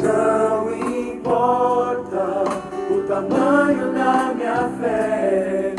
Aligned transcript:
Não 0.00 0.72
importa 0.72 2.44
o 2.88 3.02
tamanho 3.08 3.92
da 3.92 4.32
minha 4.36 4.68
fé, 4.80 5.74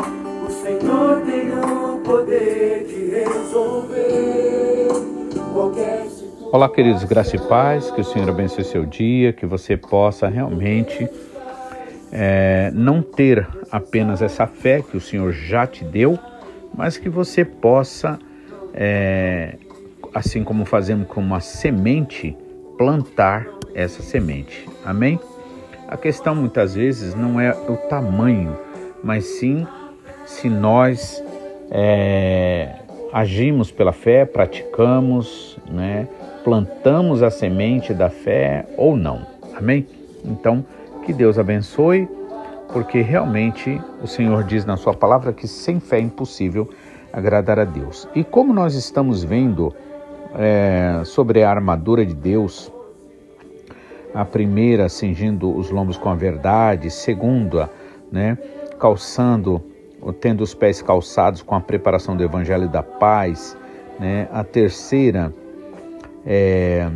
o 0.45 0.51
Senhor 0.51 1.21
tem 1.21 1.49
o 1.57 2.01
poder 2.01 2.85
de 2.87 3.05
resolver 3.11 4.89
qualquer 5.53 6.07
situação. 6.09 6.49
Olá, 6.51 6.67
queridos, 6.67 7.05
graça 7.05 7.37
e 7.37 7.39
paz, 7.39 7.89
que 7.89 8.01
o 8.01 8.03
Senhor 8.03 8.29
abençoe 8.29 8.65
seu 8.65 8.85
dia, 8.85 9.31
que 9.31 9.45
você 9.45 9.77
possa 9.77 10.27
realmente 10.27 11.09
é, 12.11 12.69
não 12.73 13.01
ter 13.01 13.47
apenas 13.71 14.21
essa 14.21 14.45
fé 14.45 14.81
que 14.81 14.97
o 14.97 15.01
Senhor 15.01 15.31
já 15.31 15.65
te 15.65 15.85
deu, 15.85 16.19
mas 16.75 16.97
que 16.97 17.07
você 17.07 17.45
possa, 17.45 18.19
é, 18.73 19.55
assim 20.13 20.43
como 20.43 20.65
fazemos 20.65 21.07
com 21.07 21.21
uma 21.21 21.39
semente, 21.39 22.35
plantar 22.77 23.47
essa 23.73 24.01
semente. 24.01 24.67
Amém? 24.85 25.19
A 25.87 25.97
questão 25.97 26.35
muitas 26.35 26.75
vezes 26.75 27.15
não 27.15 27.39
é 27.39 27.51
o 27.51 27.75
tamanho, 27.89 28.57
mas 29.03 29.25
sim 29.25 29.65
se 30.25 30.49
nós 30.49 31.23
é, 31.71 32.75
agimos 33.11 33.71
pela 33.71 33.91
fé, 33.91 34.25
praticamos, 34.25 35.57
né, 35.69 36.07
plantamos 36.43 37.23
a 37.23 37.31
semente 37.31 37.93
da 37.93 38.09
fé 38.09 38.65
ou 38.77 38.95
não. 38.95 39.25
Amém? 39.55 39.87
Então, 40.23 40.63
que 41.05 41.11
Deus 41.11 41.39
abençoe, 41.39 42.07
porque 42.71 43.01
realmente 43.01 43.81
o 44.01 44.07
Senhor 44.07 44.43
diz 44.43 44.65
na 44.65 44.77
Sua 44.77 44.93
palavra 44.93 45.33
que 45.33 45.47
sem 45.47 45.79
fé 45.79 45.97
é 45.97 46.01
impossível 46.01 46.69
agradar 47.11 47.59
a 47.59 47.65
Deus. 47.65 48.07
E 48.13 48.23
como 48.23 48.53
nós 48.53 48.75
estamos 48.75 49.23
vendo 49.23 49.73
é, 50.35 51.01
sobre 51.05 51.43
a 51.43 51.49
armadura 51.49 52.05
de 52.05 52.13
Deus, 52.13 52.71
a 54.13 54.25
primeira 54.25 54.89
cingindo 54.89 55.55
os 55.55 55.69
lombos 55.69 55.97
com 55.97 56.09
a 56.09 56.15
verdade, 56.15 56.89
segunda, 56.89 57.69
né, 58.11 58.37
calçando, 58.79 59.61
tendo 60.19 60.41
os 60.41 60.53
pés 60.53 60.81
calçados 60.81 61.41
com 61.41 61.55
a 61.55 61.61
preparação 61.61 62.15
do 62.15 62.23
Evangelho 62.23 62.67
da 62.67 62.81
paz, 62.81 63.55
né, 63.99 64.27
a 64.31 64.43
terceira, 64.43 65.33
é, 66.25 66.89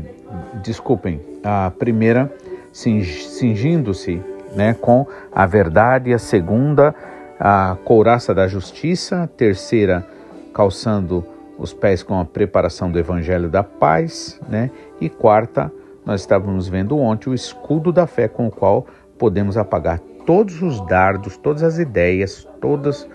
desculpem, 0.61 1.20
a 1.44 1.72
primeira 1.78 2.34
cingindo-se 2.72 4.22
né, 4.56 4.73
com 4.73 5.06
a 5.31 5.45
verdade, 5.45 6.14
a 6.14 6.20
segunda, 6.20 6.95
a 7.39 7.78
couraça 7.84 8.34
da 8.34 8.48
justiça, 8.48 9.23
a 9.23 9.28
terceira, 9.28 10.06
calçando 10.54 11.26
os 11.58 11.73
pés 11.73 12.04
com 12.04 12.20
a 12.20 12.26
preparação 12.26 12.92
do 12.92 13.00
evangelho 13.00 13.50
da 13.50 13.64
paz, 13.64 14.40
né, 14.50 14.72
e 15.00 15.09
quarta, 15.09 15.72
nós 16.06 16.22
estávamos 16.22 16.68
vendo 16.68 16.98
ontem 16.98 17.30
o 17.30 17.34
escudo 17.34 17.92
da 17.92 18.06
fé 18.06 18.28
com 18.28 18.48
o 18.48 18.52
qual 18.52 18.86
podemos 19.18 19.58
apagar 19.58 20.00
todos 20.26 20.62
os 20.62 20.86
dardos, 20.88 21.38
todas 21.38 21.64
as 21.64 21.78
ideias, 21.78 22.48
todos 22.60 23.08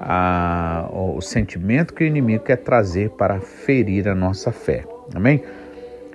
a, 0.00 0.88
o 0.90 1.20
sentimento 1.20 1.94
que 1.94 2.04
o 2.04 2.06
inimigo 2.06 2.44
quer 2.44 2.56
trazer 2.56 3.10
para 3.10 3.40
ferir 3.40 4.08
a 4.08 4.14
nossa 4.14 4.50
fé. 4.50 4.84
Amém? 5.14 5.42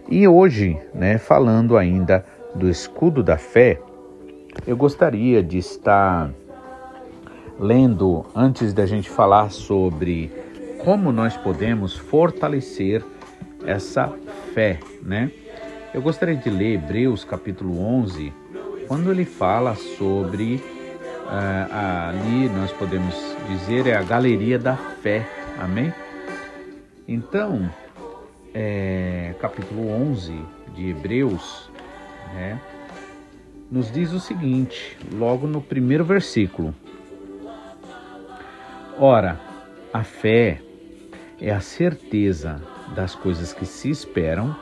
E 0.10 0.28
hoje, 0.28 0.78
né, 0.94 1.18
falando 1.18 1.78
ainda 1.78 2.26
do 2.54 2.70
escudo 2.70 3.24
da 3.24 3.38
fé, 3.38 3.80
eu 4.66 4.78
gostaria 4.78 5.44
de 5.44 5.58
estar 5.58 6.32
lendo, 7.60 8.26
antes 8.36 8.74
da 8.74 8.86
gente 8.86 9.10
falar 9.10 9.52
sobre 9.52 10.32
como 10.86 11.12
nós 11.12 11.36
podemos 11.36 11.98
fortalecer 11.98 13.04
essa 13.66 14.08
fé, 14.54 14.80
né? 15.02 15.32
Eu 15.92 16.00
gostaria 16.00 16.36
de 16.36 16.48
ler 16.48 16.76
Hebreus 16.76 17.26
capítulo 17.26 17.84
11, 17.84 18.32
quando 18.88 19.10
ele 19.10 19.26
fala 19.26 19.74
sobre, 19.74 20.58
uh, 21.26 22.10
ali 22.12 22.48
nós 22.50 22.72
podemos 22.72 23.16
dizer, 23.48 23.88
é 23.88 23.96
a 23.96 24.04
galeria 24.04 24.60
da 24.60 24.76
fé, 24.76 25.28
amém? 25.60 25.92
Então, 27.08 27.68
é, 28.54 29.34
capítulo 29.40 29.90
11 29.90 30.40
de 30.76 30.90
Hebreus, 30.92 31.68
né, 32.36 32.62
nos 33.72 33.92
diz 33.92 34.14
o 34.14 34.20
seguinte, 34.20 34.96
logo 35.12 35.48
no 35.48 35.62
primeiro 35.62 36.06
versículo: 36.06 36.76
Ora, 39.00 39.40
a 39.92 40.04
fé 40.04 40.62
é 41.40 41.52
a 41.52 41.60
certeza 41.60 42.62
das 42.96 43.16
coisas 43.16 43.54
que 43.54 43.66
se 43.66 43.90
esperam 43.90 44.56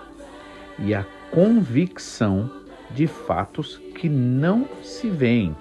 e 0.79 0.94
a 0.94 1.06
convicção 1.31 2.50
de 2.91 3.07
fatos 3.07 3.78
que 3.95 4.07
não 4.09 4.67
se 4.81 5.09
veem. 5.09 5.56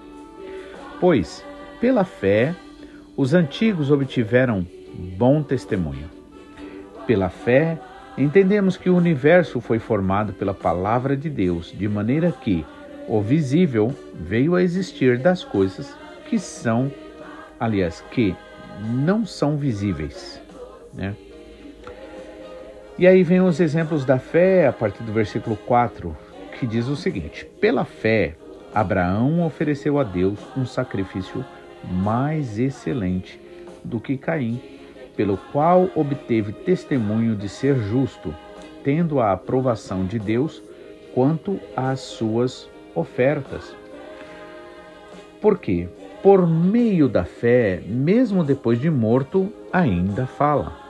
Pois, 1.00 1.44
pela 1.80 2.04
fé, 2.04 2.54
os 3.16 3.34
antigos 3.34 3.90
obtiveram 3.90 4.66
bom 5.16 5.42
testemunho. 5.42 6.08
Pela 7.06 7.28
fé, 7.28 7.78
Entendemos 8.16 8.76
que 8.76 8.90
o 8.90 8.96
universo 8.96 9.58
foi 9.58 9.78
formado 9.78 10.34
pela 10.34 10.52
palavra 10.52 11.16
de 11.16 11.30
Deus, 11.30 11.72
de 11.72 11.88
maneira 11.88 12.30
que 12.30 12.64
o 13.08 13.22
visível 13.22 13.94
veio 14.14 14.54
a 14.54 14.62
existir 14.62 15.18
das 15.18 15.42
coisas 15.42 15.96
que 16.28 16.38
são, 16.38 16.92
aliás, 17.58 18.04
que 18.10 18.36
não 18.82 19.24
são 19.24 19.56
visíveis. 19.56 20.41
Né? 20.92 21.14
E 22.98 23.06
aí 23.06 23.22
vem 23.22 23.40
os 23.40 23.60
exemplos 23.60 24.04
da 24.04 24.18
fé 24.18 24.66
a 24.66 24.72
partir 24.72 25.02
do 25.02 25.12
versículo 25.12 25.56
4, 25.56 26.16
que 26.58 26.66
diz 26.66 26.88
o 26.88 26.96
seguinte: 26.96 27.44
Pela 27.60 27.84
fé, 27.84 28.34
Abraão 28.74 29.44
ofereceu 29.44 29.98
a 29.98 30.04
Deus 30.04 30.38
um 30.56 30.66
sacrifício 30.66 31.44
mais 31.90 32.58
excelente 32.58 33.40
do 33.82 33.98
que 33.98 34.16
Caim 34.16 34.60
pelo 35.16 35.36
qual 35.36 35.90
obteve 35.94 36.52
testemunho 36.52 37.36
de 37.36 37.48
ser 37.48 37.76
justo, 37.76 38.34
tendo 38.82 39.20
a 39.20 39.32
aprovação 39.32 40.04
de 40.04 40.18
Deus 40.18 40.62
quanto 41.14 41.60
às 41.76 42.00
suas 42.00 42.68
ofertas. 42.94 43.74
Porque, 45.40 45.88
por 46.22 46.46
meio 46.46 47.08
da 47.08 47.24
fé, 47.24 47.82
mesmo 47.86 48.44
depois 48.44 48.80
de 48.80 48.90
morto, 48.90 49.52
ainda 49.72 50.26
fala. 50.26 50.81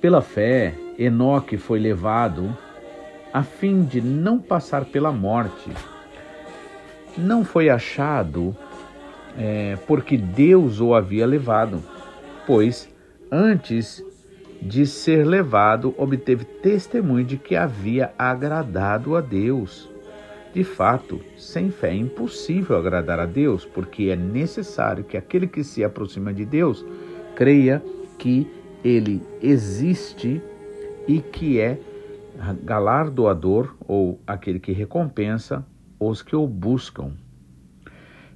Pela 0.00 0.20
fé, 0.20 0.74
Enoque 0.98 1.56
foi 1.56 1.78
levado 1.78 2.56
a 3.32 3.42
fim 3.42 3.82
de 3.82 4.00
não 4.00 4.38
passar 4.38 4.84
pela 4.84 5.12
morte. 5.12 5.70
Não 7.16 7.44
foi 7.44 7.68
achado 7.68 8.56
é, 9.36 9.76
porque 9.86 10.16
Deus 10.16 10.80
o 10.80 10.94
havia 10.94 11.26
levado 11.26 11.82
pois 12.46 12.88
antes 13.30 14.02
de 14.62 14.86
ser 14.86 15.26
levado, 15.26 15.94
obteve 15.98 16.44
testemunho 16.44 17.24
de 17.24 17.36
que 17.36 17.54
havia 17.54 18.12
agradado 18.16 19.16
a 19.16 19.20
Deus. 19.20 19.90
De 20.54 20.64
fato, 20.64 21.20
sem 21.36 21.70
fé 21.70 21.90
é 21.90 21.94
impossível 21.94 22.76
agradar 22.76 23.20
a 23.20 23.26
Deus, 23.26 23.66
porque 23.66 24.04
é 24.04 24.16
necessário 24.16 25.04
que 25.04 25.16
aquele 25.16 25.46
que 25.46 25.62
se 25.62 25.84
aproxima 25.84 26.32
de 26.32 26.46
Deus 26.46 26.86
creia 27.34 27.82
que 28.16 28.50
ele 28.84 29.22
existe 29.42 30.40
e 31.06 31.20
que 31.20 31.60
é 31.60 31.78
galardoador 32.62 33.74
ou 33.86 34.20
aquele 34.26 34.60
que 34.60 34.72
recompensa 34.72 35.64
os 35.98 36.22
que 36.22 36.36
o 36.36 36.46
buscam. 36.46 37.12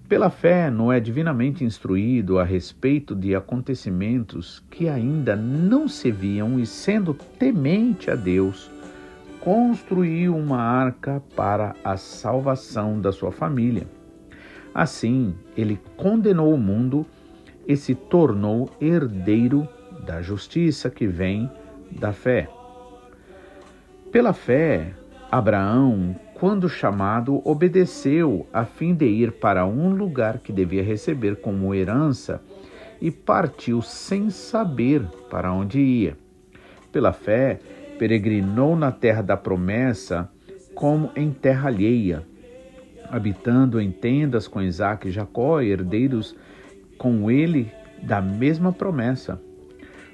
Pela 0.09 0.29
fé, 0.29 0.71
Noé, 0.71 0.99
divinamente 0.99 1.63
instruído 1.63 2.39
a 2.39 2.45
respeito 2.45 3.15
de 3.15 3.35
acontecimentos 3.35 4.61
que 4.69 4.89
ainda 4.89 5.37
não 5.37 5.87
se 5.87 6.11
viam 6.11 6.59
e 6.59 6.67
sendo 6.67 7.15
temente 7.15 8.11
a 8.11 8.17
Deus, 8.17 8.71
construiu 9.41 10.37
uma 10.37 10.59
arca 10.59 11.23
para 11.37 11.77
a 11.85 11.97
salvação 11.97 13.01
da 13.01 13.13
sua 13.13 13.31
família. 13.31 13.87
Assim, 14.75 15.35
ele 15.57 15.81
condenou 15.97 16.53
o 16.53 16.59
mundo 16.59 17.07
e 17.67 17.77
se 17.77 17.95
tornou 17.95 18.69
herdeiro 18.81 19.69
da 20.05 20.23
justiça 20.23 20.91
que 20.91 21.07
vem 21.07 21.51
da 21.91 22.13
fé. 22.13 22.49
Pela 24.11 24.33
fé, 24.33 24.93
Abraão 25.31 26.17
quando 26.41 26.71
chamado, 26.71 27.43
obedeceu 27.45 28.47
a 28.51 28.65
fim 28.65 28.95
de 28.95 29.05
ir 29.05 29.33
para 29.33 29.67
um 29.67 29.91
lugar 29.91 30.39
que 30.39 30.51
devia 30.51 30.83
receber 30.83 31.37
como 31.37 31.75
herança 31.75 32.41
e 32.99 33.11
partiu 33.11 33.83
sem 33.83 34.31
saber 34.31 35.03
para 35.29 35.53
onde 35.53 35.79
ia. 35.79 36.17
Pela 36.91 37.13
fé, 37.13 37.59
peregrinou 37.99 38.75
na 38.75 38.91
terra 38.91 39.21
da 39.21 39.37
promessa 39.37 40.31
como 40.75 41.11
em 41.15 41.31
terra 41.31 41.69
alheia, 41.69 42.27
habitando 43.11 43.79
em 43.79 43.93
tendas 43.93 44.49
com 44.49 44.63
Isaac 44.63 45.09
e 45.09 45.11
Jacó, 45.11 45.61
herdeiros 45.61 46.35
com 46.97 47.31
ele 47.31 47.71
da 48.03 48.23
mesma 48.23 48.73
promessa. 48.73 49.39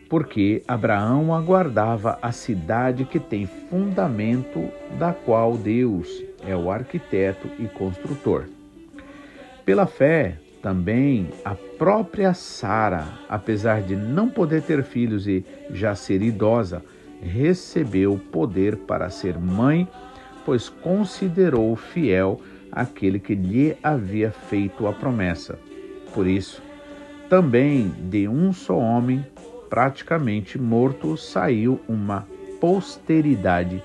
Porque 0.08 0.62
Abraão 0.68 1.34
aguardava 1.34 2.18
a 2.22 2.30
cidade 2.30 3.04
que 3.04 3.18
tem 3.18 3.46
fundamento, 3.46 4.68
da 4.98 5.12
qual 5.12 5.56
Deus 5.56 6.22
é 6.46 6.54
o 6.54 6.70
arquiteto 6.70 7.48
e 7.58 7.66
construtor. 7.66 8.44
Pela 9.64 9.86
fé, 9.86 10.38
também 10.62 11.28
a 11.44 11.54
própria 11.54 12.32
Sara, 12.34 13.06
apesar 13.28 13.82
de 13.82 13.96
não 13.96 14.28
poder 14.28 14.62
ter 14.62 14.82
filhos 14.84 15.26
e 15.26 15.44
já 15.70 15.94
ser 15.94 16.22
idosa, 16.22 16.82
recebeu 17.20 18.20
poder 18.30 18.76
para 18.76 19.10
ser 19.10 19.38
mãe, 19.38 19.88
pois 20.44 20.68
considerou 20.68 21.74
fiel 21.74 22.40
aquele 22.70 23.18
que 23.18 23.34
lhe 23.34 23.76
havia 23.82 24.30
feito 24.30 24.86
a 24.86 24.92
promessa. 24.92 25.58
Por 26.14 26.26
isso, 26.26 26.62
também 27.28 27.88
de 28.10 28.28
um 28.28 28.52
só 28.52 28.78
homem, 28.78 29.24
praticamente 29.68 30.58
morto, 30.58 31.16
saiu 31.16 31.80
uma 31.88 32.26
posteridade 32.60 33.82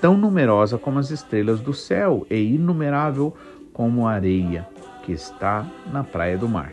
tão 0.00 0.16
numerosa 0.16 0.78
como 0.78 0.98
as 0.98 1.10
estrelas 1.10 1.60
do 1.60 1.74
céu 1.74 2.26
e 2.30 2.54
inumerável 2.54 3.34
como 3.72 4.06
a 4.06 4.12
areia 4.12 4.66
que 5.02 5.12
está 5.12 5.66
na 5.92 6.04
praia 6.04 6.36
do 6.36 6.48
mar. 6.48 6.72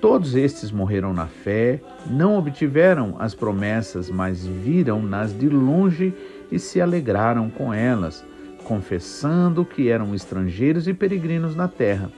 Todos 0.00 0.36
estes 0.36 0.70
morreram 0.70 1.12
na 1.12 1.26
fé, 1.26 1.80
não 2.06 2.38
obtiveram 2.38 3.16
as 3.18 3.34
promessas, 3.34 4.08
mas 4.08 4.46
viram-nas 4.46 5.36
de 5.36 5.48
longe 5.48 6.14
e 6.52 6.58
se 6.58 6.80
alegraram 6.80 7.50
com 7.50 7.74
elas, 7.74 8.24
confessando 8.62 9.64
que 9.64 9.88
eram 9.88 10.14
estrangeiros 10.14 10.86
e 10.86 10.94
peregrinos 10.94 11.56
na 11.56 11.66
terra. 11.66 12.12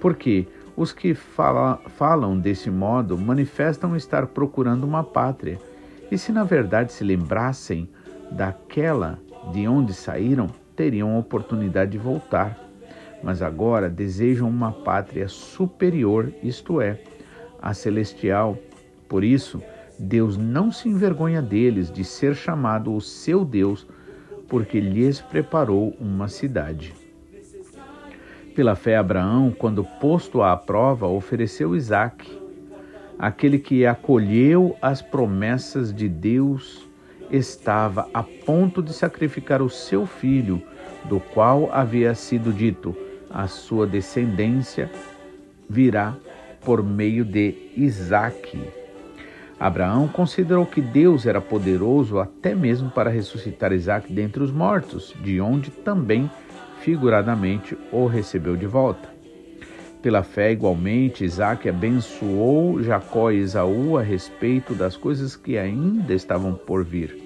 Porque 0.00 0.46
os 0.80 0.94
que 0.94 1.12
fala, 1.12 1.78
falam 1.98 2.38
desse 2.38 2.70
modo 2.70 3.18
manifestam 3.18 3.94
estar 3.94 4.28
procurando 4.28 4.84
uma 4.84 5.04
pátria. 5.04 5.58
E 6.10 6.16
se 6.16 6.32
na 6.32 6.42
verdade 6.42 6.90
se 6.90 7.04
lembrassem 7.04 7.86
daquela 8.30 9.18
de 9.52 9.68
onde 9.68 9.92
saíram, 9.92 10.46
teriam 10.74 11.18
oportunidade 11.18 11.90
de 11.90 11.98
voltar. 11.98 12.58
Mas 13.22 13.42
agora 13.42 13.90
desejam 13.90 14.48
uma 14.48 14.72
pátria 14.72 15.28
superior, 15.28 16.32
isto 16.42 16.80
é, 16.80 16.98
a 17.60 17.74
celestial. 17.74 18.56
Por 19.06 19.22
isso, 19.22 19.62
Deus 19.98 20.38
não 20.38 20.72
se 20.72 20.88
envergonha 20.88 21.42
deles 21.42 21.92
de 21.92 22.04
ser 22.04 22.34
chamado 22.34 22.94
o 22.94 23.02
seu 23.02 23.44
Deus, 23.44 23.86
porque 24.48 24.80
lhes 24.80 25.20
preparou 25.20 25.94
uma 26.00 26.26
cidade. 26.26 26.94
Pela 28.54 28.74
fé, 28.74 28.96
Abraão, 28.96 29.54
quando 29.56 29.84
posto 29.84 30.42
à 30.42 30.56
prova, 30.56 31.06
ofereceu 31.06 31.76
Isaque, 31.76 32.38
aquele 33.18 33.58
que 33.58 33.86
acolheu 33.86 34.76
as 34.82 35.00
promessas 35.00 35.94
de 35.94 36.08
Deus, 36.08 36.88
estava 37.30 38.08
a 38.12 38.22
ponto 38.22 38.82
de 38.82 38.92
sacrificar 38.92 39.62
o 39.62 39.70
seu 39.70 40.04
filho, 40.04 40.60
do 41.04 41.20
qual 41.20 41.70
havia 41.72 42.14
sido 42.14 42.52
dito: 42.52 42.94
a 43.30 43.46
sua 43.46 43.86
descendência 43.86 44.90
virá 45.68 46.16
por 46.64 46.82
meio 46.82 47.24
de 47.24 47.54
Isaque. 47.76 48.60
Abraão 49.58 50.08
considerou 50.08 50.66
que 50.66 50.80
Deus 50.80 51.26
era 51.26 51.40
poderoso 51.40 52.18
até 52.18 52.54
mesmo 52.54 52.90
para 52.90 53.10
ressuscitar 53.10 53.72
Isaac 53.72 54.12
dentre 54.12 54.42
os 54.42 54.50
mortos, 54.50 55.14
de 55.22 55.40
onde 55.40 55.70
também, 55.70 56.30
figuradamente, 56.80 57.76
o 57.92 58.06
recebeu 58.06 58.56
de 58.56 58.66
volta. 58.66 59.08
Pela 60.02 60.22
fé, 60.22 60.50
igualmente, 60.50 61.24
Isaac 61.24 61.68
abençoou 61.68 62.82
Jacó 62.82 63.30
e 63.30 63.38
Esaú 63.38 63.98
a 63.98 64.02
respeito 64.02 64.74
das 64.74 64.96
coisas 64.96 65.36
que 65.36 65.58
ainda 65.58 66.14
estavam 66.14 66.54
por 66.54 66.82
vir. 66.82 67.16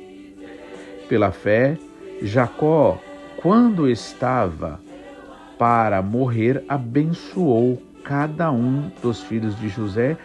Pela 1.09 1.31
fé, 1.31 1.79
Jacó, 2.21 3.01
quando 3.37 3.89
estava 3.89 4.81
para 5.57 6.03
morrer, 6.03 6.65
abençoou 6.69 7.81
cada 8.03 8.51
um 8.51 8.91
dos 9.01 9.23
filhos 9.23 9.59
de 9.59 9.69
José 9.69 10.17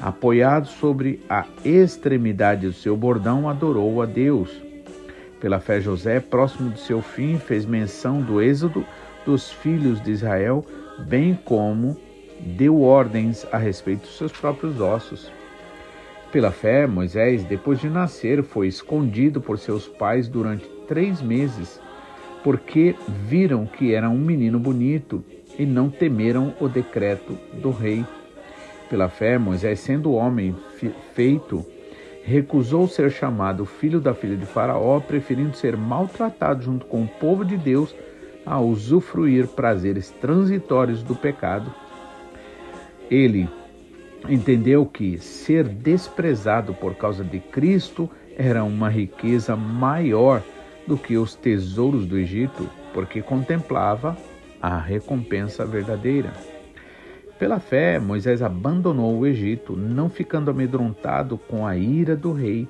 apoiado 0.00 0.66
sobre 0.66 1.20
a 1.28 1.44
extremidade 1.64 2.66
do 2.66 2.72
seu 2.72 2.96
bordão, 2.96 3.48
adorou 3.48 4.00
a 4.00 4.06
Deus. 4.06 4.67
Pela 5.40 5.60
fé, 5.60 5.80
José, 5.80 6.18
próximo 6.18 6.70
do 6.70 6.78
seu 6.78 7.00
fim, 7.00 7.38
fez 7.38 7.64
menção 7.64 8.20
do 8.20 8.42
êxodo 8.42 8.84
dos 9.24 9.50
filhos 9.50 10.00
de 10.00 10.10
Israel, 10.10 10.64
bem 10.98 11.38
como 11.44 11.96
deu 12.40 12.82
ordens 12.82 13.46
a 13.52 13.58
respeito 13.58 14.02
dos 14.02 14.16
seus 14.16 14.32
próprios 14.32 14.80
ossos. 14.80 15.30
Pela 16.32 16.50
fé, 16.50 16.86
Moisés, 16.86 17.44
depois 17.44 17.80
de 17.80 17.88
nascer, 17.88 18.42
foi 18.42 18.66
escondido 18.66 19.40
por 19.40 19.58
seus 19.58 19.86
pais 19.86 20.28
durante 20.28 20.68
três 20.86 21.22
meses, 21.22 21.80
porque 22.42 22.94
viram 23.08 23.64
que 23.64 23.94
era 23.94 24.10
um 24.10 24.18
menino 24.18 24.58
bonito 24.58 25.24
e 25.58 25.64
não 25.64 25.88
temeram 25.88 26.54
o 26.60 26.68
decreto 26.68 27.38
do 27.54 27.70
rei. 27.70 28.04
Pela 28.90 29.08
fé, 29.08 29.38
Moisés, 29.38 29.80
sendo 29.80 30.12
homem 30.12 30.54
feito, 31.14 31.64
recusou 32.28 32.86
ser 32.86 33.10
chamado 33.10 33.64
filho 33.64 34.00
da 34.00 34.12
filha 34.12 34.36
de 34.36 34.44
Faraó, 34.44 35.00
preferindo 35.00 35.56
ser 35.56 35.76
maltratado 35.78 36.62
junto 36.62 36.84
com 36.84 37.04
o 37.04 37.08
povo 37.08 37.42
de 37.42 37.56
Deus 37.56 37.94
a 38.44 38.60
usufruir 38.60 39.48
prazeres 39.48 40.10
transitórios 40.10 41.02
do 41.02 41.14
pecado. 41.14 41.72
Ele 43.10 43.48
entendeu 44.28 44.84
que 44.84 45.16
ser 45.18 45.64
desprezado 45.64 46.74
por 46.74 46.94
causa 46.96 47.24
de 47.24 47.40
Cristo 47.40 48.10
era 48.36 48.62
uma 48.62 48.90
riqueza 48.90 49.56
maior 49.56 50.42
do 50.86 50.98
que 50.98 51.16
os 51.16 51.34
tesouros 51.34 52.04
do 52.04 52.18
Egito, 52.18 52.68
porque 52.92 53.22
contemplava 53.22 54.16
a 54.60 54.78
recompensa 54.78 55.64
verdadeira. 55.64 56.32
Pela 57.38 57.60
fé, 57.60 58.00
Moisés 58.00 58.42
abandonou 58.42 59.16
o 59.16 59.24
Egito, 59.24 59.76
não 59.76 60.10
ficando 60.10 60.50
amedrontado 60.50 61.38
com 61.38 61.64
a 61.64 61.76
ira 61.76 62.16
do 62.16 62.32
rei, 62.32 62.66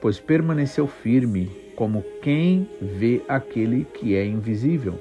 pois 0.00 0.18
permaneceu 0.18 0.88
firme, 0.88 1.48
como 1.76 2.04
quem 2.20 2.68
vê 2.80 3.22
aquele 3.28 3.84
que 3.84 4.16
é 4.16 4.26
invisível. 4.26 4.98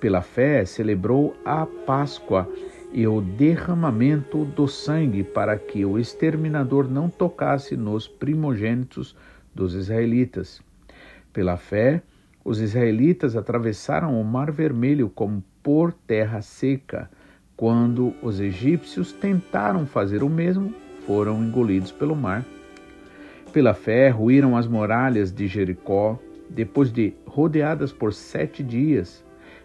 Pela 0.00 0.20
fé, 0.20 0.64
celebrou 0.64 1.36
a 1.44 1.64
Páscoa 1.64 2.48
e 2.92 3.06
o 3.06 3.20
derramamento 3.20 4.44
do 4.44 4.66
sangue 4.66 5.22
para 5.22 5.56
que 5.56 5.84
o 5.84 5.96
exterminador 5.96 6.90
não 6.90 7.08
tocasse 7.08 7.76
nos 7.76 8.08
primogênitos 8.08 9.14
dos 9.54 9.74
israelitas. 9.74 10.60
Pela 11.32 11.56
fé, 11.56 12.02
os 12.44 12.60
israelitas 12.60 13.36
atravessaram 13.36 14.20
o 14.20 14.24
Mar 14.24 14.50
Vermelho 14.50 15.08
como 15.08 15.44
por 15.62 15.92
terra 15.92 16.42
seca 16.42 17.08
quando 17.58 18.14
os 18.22 18.38
egípcios 18.38 19.10
tentaram 19.10 19.84
fazer 19.84 20.22
o 20.22 20.28
mesmo, 20.30 20.72
foram 21.04 21.42
engolidos 21.42 21.90
pelo 21.90 22.14
mar. 22.14 22.44
Pela 23.52 23.74
fé, 23.74 24.10
ruíram 24.10 24.56
as 24.56 24.68
muralhas 24.68 25.32
de 25.32 25.48
Jericó, 25.48 26.16
depois 26.48 26.92
de 26.92 27.14
rodeadas 27.26 27.92
por 27.92 28.14
sete 28.14 28.62
dias. 28.62 29.24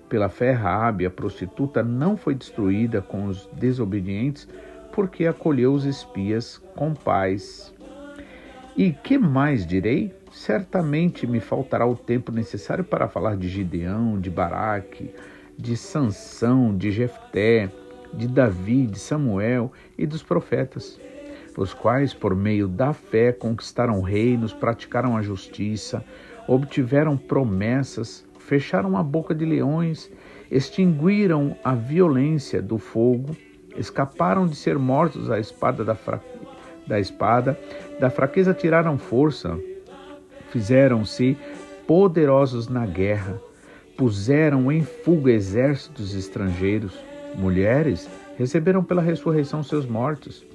Pela 0.09 0.27
fé, 0.27 0.53
Raabe, 0.53 1.05
a 1.05 1.11
prostituta, 1.11 1.83
não 1.83 2.17
foi 2.17 2.33
destruída 2.33 2.99
com 2.99 3.25
os 3.25 3.47
desobedientes, 3.53 4.49
porque 4.91 5.27
acolheu 5.27 5.71
os 5.71 5.85
espias 5.85 6.57
com 6.75 6.95
paz. 6.95 7.71
E 8.75 8.91
que 8.91 9.19
mais 9.19 9.67
direi? 9.67 10.11
Certamente 10.31 11.27
me 11.27 11.39
faltará 11.39 11.85
o 11.85 11.95
tempo 11.95 12.31
necessário 12.31 12.83
para 12.83 13.07
falar 13.07 13.37
de 13.37 13.47
Gideão, 13.47 14.19
de 14.19 14.31
Baraque, 14.31 15.13
de 15.55 15.77
Sansão, 15.77 16.75
de 16.75 16.89
Jefté, 16.89 17.69
de 18.13 18.27
Davi, 18.27 18.85
de 18.85 18.99
Samuel 18.99 19.71
e 19.97 20.05
dos 20.05 20.21
profetas, 20.21 20.99
os 21.57 21.73
quais, 21.73 22.13
por 22.13 22.35
meio 22.35 22.67
da 22.67 22.93
fé, 22.93 23.31
conquistaram 23.31 24.01
reinos, 24.01 24.53
praticaram 24.53 25.15
a 25.15 25.21
justiça, 25.21 26.03
obtiveram 26.47 27.17
promessas, 27.17 28.25
fecharam 28.39 28.97
a 28.97 29.03
boca 29.03 29.33
de 29.33 29.45
leões, 29.45 30.09
extinguiram 30.49 31.55
a 31.63 31.73
violência 31.73 32.61
do 32.61 32.77
fogo, 32.77 33.35
escaparam 33.77 34.45
de 34.45 34.55
ser 34.55 34.77
mortos 34.77 35.29
à 35.29 35.39
espada 35.39 35.83
da, 35.83 35.95
fra... 35.95 36.21
da 36.87 36.99
espada, 36.99 37.59
da 37.99 38.09
fraqueza 38.09 38.53
tiraram 38.53 38.97
força, 38.97 39.57
fizeram-se 40.49 41.37
poderosos 41.87 42.67
na 42.67 42.85
guerra, 42.85 43.39
puseram 43.97 44.71
em 44.71 44.83
fuga 44.83 45.31
exércitos 45.31 46.15
estrangeiros 46.15 46.93
mulheres 47.35 48.09
receberam 48.37 48.83
pela 48.83 49.01
ressurreição 49.01 49.63
seus 49.63 49.85
mortos. 49.85 50.45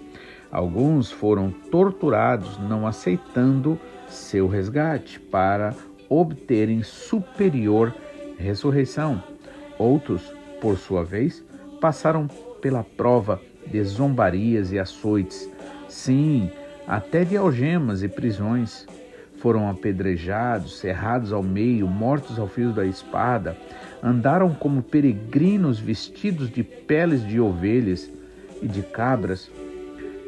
Alguns 0.51 1.11
foram 1.11 1.51
torturados, 1.51 2.59
não 2.59 2.87
aceitando 2.87 3.79
seu 4.09 4.49
resgate, 4.49 5.21
para 5.21 5.75
obterem 6.09 6.83
superior 6.83 7.95
ressurreição. 8.39 9.23
Outros, 9.79 10.33
por 10.61 10.79
sua 10.79 11.05
vez, 11.05 11.45
passaram 11.81 12.27
pela 12.61 12.83
prova 12.83 13.41
de 13.67 13.83
zombarias 13.85 14.73
e 14.73 14.79
açoites. 14.79 15.49
Sim, 15.89 16.51
até 16.87 17.25
de 17.25 17.37
algemas 17.37 18.03
e 18.03 18.09
prisões. 18.09 18.87
Foram 19.37 19.69
apedrejados, 19.69 20.79
cerrados 20.79 21.33
ao 21.33 21.43
meio, 21.43 21.87
mortos 21.87 22.39
ao 22.39 22.49
fio 22.49 22.73
da 22.73 22.85
espada. 22.85 23.57
Andaram 24.03 24.55
como 24.55 24.83
peregrinos 24.83 25.79
vestidos 25.81 26.51
de 26.51 26.63
peles 26.63 27.27
de 27.27 27.41
ovelhas 27.41 28.11
e 28.63 28.69
de 28.69 28.83
cabras. 28.83 29.51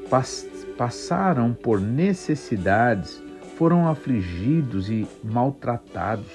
Pas 0.09 0.49
passaram 0.77 1.53
por 1.53 1.79
necessidades, 1.79 3.23
foram 3.57 3.87
afligidos 3.87 4.89
e 4.89 5.07
maltratados. 5.23 6.33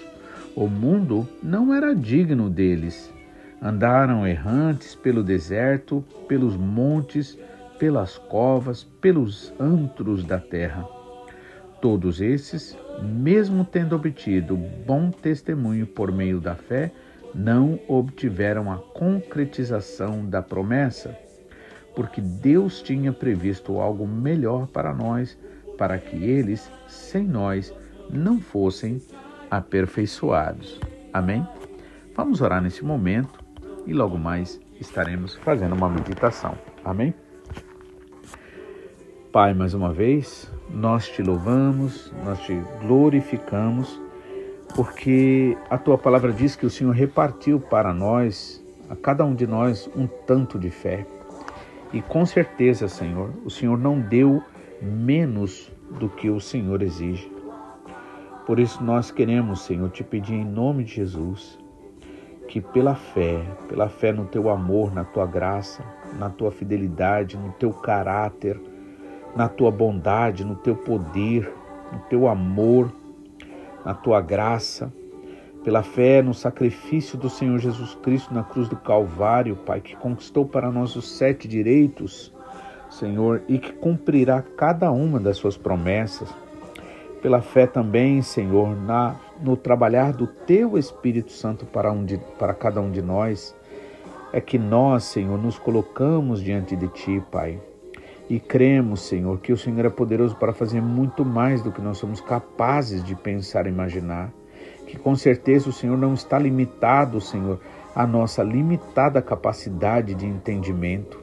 O 0.55 0.67
mundo 0.67 1.27
não 1.41 1.73
era 1.73 1.95
digno 1.95 2.47
deles. 2.47 3.11
Andaram 3.59 4.27
errantes 4.27 4.93
pelo 4.93 5.23
deserto, 5.23 6.05
pelos 6.27 6.55
montes, 6.55 7.35
pelas 7.79 8.17
covas, 8.17 8.83
pelos 9.01 9.51
antros 9.59 10.23
da 10.23 10.37
terra. 10.37 10.87
Todos 11.81 12.21
esses, 12.21 12.77
mesmo 13.01 13.65
tendo 13.65 13.95
obtido 13.95 14.55
bom 14.55 15.09
testemunho 15.09 15.87
por 15.87 16.11
meio 16.11 16.39
da 16.39 16.53
fé, 16.53 16.91
não 17.35 17.77
obtiveram 17.85 18.71
a 18.71 18.77
concretização 18.77 20.25
da 20.25 20.41
promessa, 20.41 21.17
porque 21.93 22.21
Deus 22.21 22.81
tinha 22.81 23.11
previsto 23.11 23.79
algo 23.79 24.07
melhor 24.07 24.67
para 24.67 24.93
nós, 24.93 25.37
para 25.77 25.97
que 25.97 26.15
eles, 26.15 26.71
sem 26.87 27.25
nós, 27.25 27.73
não 28.09 28.39
fossem 28.39 29.01
aperfeiçoados. 29.51 30.79
Amém? 31.11 31.45
Vamos 32.15 32.39
orar 32.39 32.61
nesse 32.61 32.85
momento 32.85 33.43
e 33.85 33.93
logo 33.93 34.17
mais 34.17 34.59
estaremos 34.79 35.35
fazendo 35.35 35.75
uma 35.75 35.89
meditação. 35.89 36.57
Amém? 36.85 37.13
Pai, 39.31 39.53
mais 39.53 39.73
uma 39.73 39.91
vez, 39.91 40.49
nós 40.69 41.09
te 41.09 41.21
louvamos, 41.21 42.13
nós 42.23 42.39
te 42.39 42.53
glorificamos, 42.81 43.99
porque 44.75 45.57
a 45.69 45.77
tua 45.77 45.97
palavra 45.97 46.33
diz 46.33 46.57
que 46.57 46.65
o 46.65 46.69
Senhor 46.69 46.93
repartiu 46.93 47.61
para 47.61 47.93
nós, 47.93 48.61
a 48.89 48.95
cada 48.95 49.23
um 49.23 49.33
de 49.33 49.47
nós, 49.47 49.89
um 49.95 50.05
tanto 50.05 50.59
de 50.59 50.69
fé. 50.69 51.05
E 51.93 52.01
com 52.01 52.25
certeza, 52.25 52.89
Senhor, 52.89 53.31
o 53.45 53.49
Senhor 53.49 53.77
não 53.77 54.01
deu 54.01 54.43
menos 54.81 55.71
do 55.97 56.09
que 56.09 56.29
o 56.29 56.41
Senhor 56.41 56.81
exige. 56.81 57.31
Por 58.45 58.59
isso 58.59 58.83
nós 58.83 59.09
queremos, 59.11 59.61
Senhor, 59.61 59.89
te 59.91 60.03
pedir 60.03 60.33
em 60.33 60.45
nome 60.45 60.83
de 60.83 60.95
Jesus, 60.95 61.57
que 62.49 62.59
pela 62.59 62.95
fé, 62.95 63.41
pela 63.69 63.87
fé 63.87 64.11
no 64.11 64.25
teu 64.25 64.49
amor, 64.49 64.93
na 64.93 65.05
tua 65.05 65.25
graça, 65.25 65.83
na 66.19 66.29
tua 66.29 66.51
fidelidade, 66.51 67.37
no 67.37 67.53
teu 67.53 67.71
caráter, 67.71 68.59
na 69.35 69.47
tua 69.47 69.71
bondade, 69.71 70.43
no 70.43 70.55
teu 70.55 70.75
poder, 70.75 71.49
no 71.93 71.99
teu 72.09 72.27
amor, 72.27 72.91
na 73.85 73.93
tua 73.93 74.19
graça, 74.19 74.91
pela 75.63 75.83
fé 75.83 76.21
no 76.21 76.33
sacrifício 76.33 77.17
do 77.17 77.29
Senhor 77.29 77.59
Jesus 77.59 77.95
Cristo 78.01 78.33
na 78.33 78.43
cruz 78.43 78.67
do 78.67 78.75
Calvário, 78.75 79.55
Pai, 79.55 79.79
que 79.79 79.95
conquistou 79.95 80.45
para 80.45 80.71
nós 80.71 80.95
os 80.95 81.07
sete 81.07 81.47
direitos, 81.47 82.33
Senhor, 82.89 83.43
e 83.47 83.59
que 83.59 83.71
cumprirá 83.71 84.41
cada 84.41 84.91
uma 84.91 85.19
das 85.19 85.37
suas 85.37 85.55
promessas. 85.55 86.33
Pela 87.21 87.41
fé 87.41 87.65
também, 87.65 88.21
Senhor, 88.21 88.75
na, 88.75 89.15
no 89.41 89.55
trabalhar 89.55 90.13
do 90.13 90.27
Teu 90.27 90.77
Espírito 90.77 91.31
Santo 91.31 91.65
para, 91.65 91.91
um 91.91 92.05
de, 92.05 92.17
para 92.37 92.53
cada 92.53 92.81
um 92.81 92.91
de 92.91 93.01
nós, 93.01 93.55
é 94.31 94.41
que 94.41 94.59
nós, 94.59 95.05
Senhor, 95.05 95.37
nos 95.37 95.57
colocamos 95.57 96.43
diante 96.43 96.75
de 96.75 96.87
Ti, 96.89 97.23
Pai 97.31 97.59
e 98.29 98.39
cremos, 98.39 99.01
Senhor, 99.01 99.39
que 99.39 99.53
o 99.53 99.57
Senhor 99.57 99.85
é 99.85 99.89
poderoso 99.89 100.35
para 100.35 100.53
fazer 100.53 100.81
muito 100.81 101.23
mais 101.23 101.61
do 101.61 101.71
que 101.71 101.81
nós 101.81 101.97
somos 101.97 102.19
capazes 102.19 103.03
de 103.03 103.15
pensar 103.15 103.67
e 103.67 103.69
imaginar. 103.69 104.31
Que 104.87 104.97
com 104.97 105.15
certeza 105.15 105.69
o 105.69 105.73
Senhor 105.73 105.97
não 105.97 106.13
está 106.13 106.39
limitado, 106.39 107.21
Senhor, 107.21 107.59
à 107.95 108.05
nossa 108.05 108.43
limitada 108.43 109.21
capacidade 109.21 110.15
de 110.15 110.25
entendimento. 110.25 111.19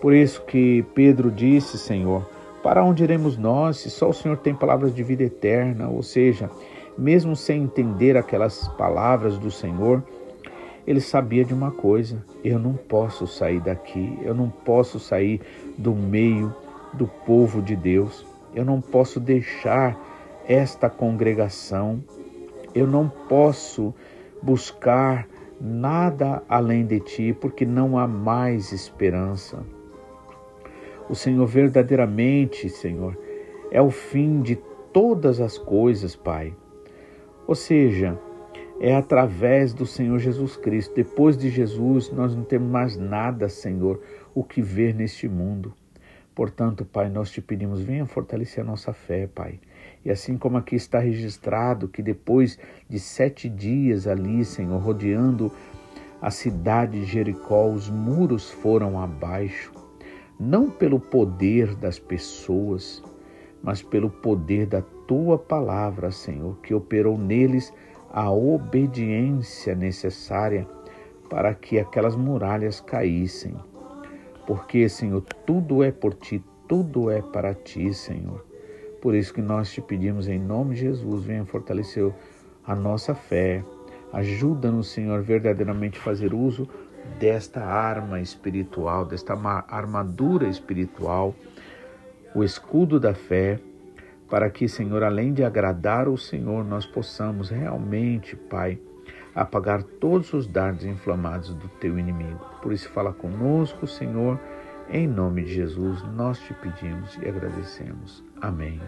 Por 0.00 0.14
isso 0.14 0.42
que 0.44 0.84
Pedro 0.94 1.30
disse, 1.30 1.78
Senhor, 1.78 2.24
para 2.62 2.84
onde 2.84 3.02
iremos 3.02 3.36
nós 3.36 3.78
se 3.78 3.90
só 3.90 4.08
o 4.08 4.14
Senhor 4.14 4.36
tem 4.36 4.54
palavras 4.54 4.94
de 4.94 5.02
vida 5.02 5.24
eterna? 5.24 5.88
Ou 5.88 6.02
seja, 6.02 6.50
mesmo 6.96 7.34
sem 7.34 7.62
entender 7.62 8.16
aquelas 8.16 8.68
palavras 8.68 9.38
do 9.38 9.50
Senhor, 9.50 10.02
ele 10.86 11.00
sabia 11.00 11.44
de 11.44 11.52
uma 11.52 11.70
coisa: 11.70 12.24
eu 12.44 12.58
não 12.58 12.74
posso 12.74 13.26
sair 13.26 13.60
daqui, 13.60 14.18
eu 14.22 14.34
não 14.34 14.48
posso 14.48 15.00
sair 15.00 15.40
do 15.76 15.94
meio 15.94 16.54
do 16.92 17.06
povo 17.06 17.60
de 17.60 17.76
Deus, 17.76 18.26
eu 18.54 18.64
não 18.64 18.80
posso 18.80 19.20
deixar 19.20 19.98
esta 20.48 20.88
congregação, 20.88 22.02
eu 22.74 22.86
não 22.86 23.08
posso 23.08 23.94
buscar 24.42 25.28
nada 25.60 26.42
além 26.48 26.84
de 26.86 27.00
ti, 27.00 27.36
porque 27.38 27.64
não 27.64 27.98
há 27.98 28.06
mais 28.06 28.72
esperança. 28.72 29.62
O 31.08 31.14
Senhor 31.14 31.46
verdadeiramente, 31.46 32.68
Senhor, 32.68 33.16
é 33.70 33.80
o 33.80 33.90
fim 33.90 34.40
de 34.40 34.56
todas 34.92 35.40
as 35.40 35.58
coisas, 35.58 36.16
Pai. 36.16 36.54
Ou 37.46 37.54
seja, 37.54 38.18
é 38.80 38.94
através 38.94 39.72
do 39.72 39.86
Senhor 39.86 40.18
Jesus 40.18 40.56
Cristo. 40.56 40.94
Depois 40.94 41.36
de 41.36 41.48
Jesus, 41.48 42.10
nós 42.10 42.34
não 42.34 42.44
temos 42.44 42.70
mais 42.70 42.96
nada, 42.96 43.48
Senhor, 43.48 44.00
o 44.34 44.44
que 44.44 44.60
ver 44.60 44.94
neste 44.94 45.28
mundo. 45.28 45.74
Portanto, 46.34 46.84
Pai, 46.84 47.08
nós 47.08 47.30
te 47.30 47.40
pedimos, 47.40 47.80
venha 47.80 48.04
fortalecer 48.04 48.62
a 48.62 48.66
nossa 48.66 48.92
fé, 48.92 49.26
Pai. 49.26 49.58
E 50.04 50.10
assim 50.10 50.36
como 50.36 50.58
aqui 50.58 50.76
está 50.76 50.98
registrado 50.98 51.88
que 51.88 52.02
depois 52.02 52.58
de 52.88 53.00
sete 53.00 53.48
dias 53.48 54.06
ali, 54.06 54.44
Senhor, 54.44 54.78
rodeando 54.78 55.50
a 56.20 56.30
cidade 56.30 57.00
de 57.00 57.06
Jericó, 57.06 57.66
os 57.68 57.88
muros 57.88 58.50
foram 58.50 59.00
abaixo, 59.00 59.72
não 60.38 60.70
pelo 60.70 61.00
poder 61.00 61.74
das 61.74 61.98
pessoas, 61.98 63.02
mas 63.62 63.82
pelo 63.82 64.10
poder 64.10 64.66
da 64.66 64.82
tua 65.06 65.38
palavra, 65.38 66.10
Senhor, 66.10 66.58
que 66.62 66.74
operou 66.74 67.16
neles 67.16 67.72
a 68.12 68.30
obediência 68.30 69.74
necessária 69.74 70.66
para 71.28 71.54
que 71.54 71.78
aquelas 71.78 72.16
muralhas 72.16 72.80
caíssem. 72.80 73.54
Porque, 74.46 74.88
Senhor, 74.88 75.22
tudo 75.44 75.82
é 75.82 75.90
por 75.90 76.14
ti, 76.14 76.42
tudo 76.68 77.10
é 77.10 77.20
para 77.20 77.52
ti, 77.54 77.92
Senhor. 77.92 78.44
Por 79.02 79.14
isso 79.14 79.34
que 79.34 79.42
nós 79.42 79.70
te 79.70 79.80
pedimos 79.80 80.28
em 80.28 80.38
nome 80.38 80.74
de 80.74 80.82
Jesus, 80.82 81.24
venha 81.24 81.44
fortalecer 81.44 82.12
a 82.64 82.74
nossa 82.74 83.14
fé. 83.14 83.64
Ajuda-nos, 84.12 84.88
Senhor, 84.88 85.22
verdadeiramente 85.22 85.98
fazer 85.98 86.32
uso 86.32 86.68
desta 87.18 87.64
arma 87.64 88.20
espiritual, 88.20 89.04
desta 89.04 89.34
armadura 89.68 90.48
espiritual, 90.48 91.34
o 92.34 92.42
escudo 92.42 92.98
da 92.98 93.14
fé 93.14 93.58
para 94.28 94.50
que, 94.50 94.68
Senhor, 94.68 95.02
além 95.02 95.32
de 95.32 95.44
agradar 95.44 96.08
o 96.08 96.18
Senhor, 96.18 96.64
nós 96.64 96.84
possamos 96.84 97.50
realmente, 97.50 98.34
Pai, 98.36 98.78
apagar 99.34 99.82
todos 99.82 100.32
os 100.32 100.46
dardos 100.46 100.84
inflamados 100.84 101.54
do 101.54 101.68
teu 101.68 101.98
inimigo. 101.98 102.40
Por 102.62 102.72
isso, 102.72 102.88
fala 102.90 103.12
conosco, 103.12 103.86
Senhor, 103.86 104.40
em 104.88 105.06
nome 105.06 105.42
de 105.42 105.54
Jesus, 105.54 106.02
nós 106.14 106.38
te 106.40 106.54
pedimos 106.54 107.16
e 107.22 107.28
agradecemos. 107.28 108.24
Amém. 108.40 108.80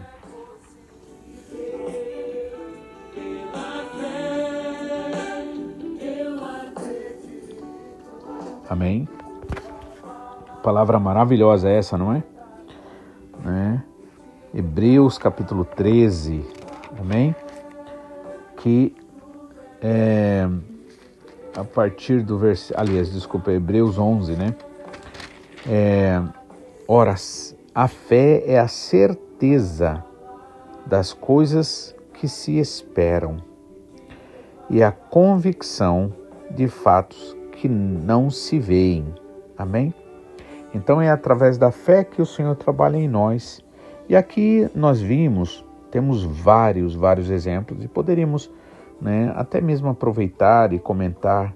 Amém. 8.69 9.07
Palavra 10.61 10.99
maravilhosa 10.99 11.69
essa, 11.69 11.97
não 11.97 12.13
é? 12.13 12.23
Hebreus 14.51 15.19
capítulo 15.19 15.63
13, 15.63 16.43
amém? 16.99 17.35
Que 18.57 18.95
é, 19.79 20.49
a 21.55 21.63
partir 21.63 22.23
do 22.23 22.35
versículo, 22.39 22.79
aliás, 22.81 23.13
desculpa, 23.13 23.51
Hebreus 23.51 23.99
11, 23.99 24.35
né? 24.35 24.55
É, 25.67 26.19
ora, 26.87 27.13
a 27.75 27.87
fé 27.87 28.43
é 28.47 28.57
a 28.57 28.67
certeza 28.67 30.03
das 30.83 31.13
coisas 31.13 31.95
que 32.13 32.27
se 32.27 32.57
esperam 32.57 33.37
e 34.67 34.81
a 34.81 34.91
convicção 34.91 36.11
de 36.49 36.67
fatos 36.67 37.37
que 37.51 37.69
não 37.69 38.31
se 38.31 38.57
veem. 38.57 39.13
Amém? 39.55 39.93
Então 40.73 40.99
é 40.99 41.11
através 41.11 41.55
da 41.55 41.71
fé 41.71 42.03
que 42.03 42.19
o 42.19 42.25
Senhor 42.25 42.55
trabalha 42.55 42.97
em 42.97 43.07
nós 43.07 43.63
e 44.09 44.15
aqui 44.15 44.67
nós 44.73 44.99
vimos, 44.99 45.63
temos 45.91 46.23
vários, 46.23 46.95
vários 46.95 47.29
exemplos 47.29 47.83
e 47.83 47.87
poderíamos 47.87 48.49
né, 48.99 49.31
até 49.35 49.61
mesmo 49.61 49.87
aproveitar 49.87 50.73
e 50.73 50.79
comentar 50.79 51.53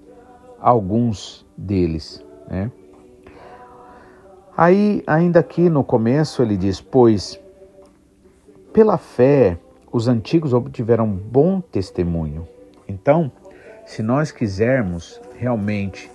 alguns 0.62 1.44
deles. 1.58 2.24
Né? 2.48 2.72
Aí, 4.56 5.04
ainda 5.08 5.40
aqui 5.40 5.68
no 5.68 5.84
começo, 5.84 6.44
ele 6.44 6.56
diz: 6.56 6.80
Pois 6.80 7.40
Pela 8.72 9.00
fé, 9.00 9.58
os 9.92 10.08
antigos 10.08 10.54
obtiveram 10.54 11.08
bom 11.08 11.60
testemunho. 11.60 12.48
Então, 12.88 13.32
se 13.84 14.04
nós 14.04 14.32
quisermos 14.32 15.20
realmente 15.40 16.12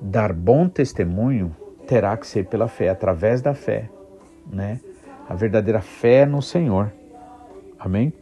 dar 0.00 0.32
bom 0.32 0.68
testemunho, 0.68 1.54
terá 1.86 2.16
que 2.16 2.26
ser 2.26 2.46
pela 2.46 2.66
fé, 2.66 2.88
através 2.88 3.40
da 3.40 3.54
fé, 3.54 3.88
né? 4.52 4.80
A 5.28 5.34
verdadeira 5.34 5.80
fé 5.80 6.24
no 6.24 6.40
Senhor. 6.40 6.92
Amém? 7.78 8.12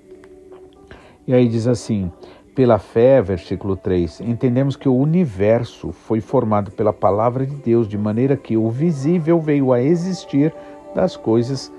E 1.26 1.32
aí 1.32 1.48
diz 1.48 1.66
assim: 1.66 2.10
pela 2.56 2.78
fé, 2.78 3.20
versículo 3.20 3.76
3, 3.76 4.22
entendemos 4.22 4.76
que 4.76 4.88
o 4.88 4.96
universo 4.96 5.92
foi 5.92 6.20
formado 6.20 6.70
pela 6.70 6.92
palavra 6.92 7.46
de 7.46 7.54
Deus, 7.54 7.86
de 7.86 7.98
maneira 7.98 8.36
que 8.36 8.56
o 8.56 8.70
visível 8.70 9.38
veio 9.38 9.72
a 9.72 9.82
existir 9.82 10.54
das 10.94 11.16
coisas 11.16 11.70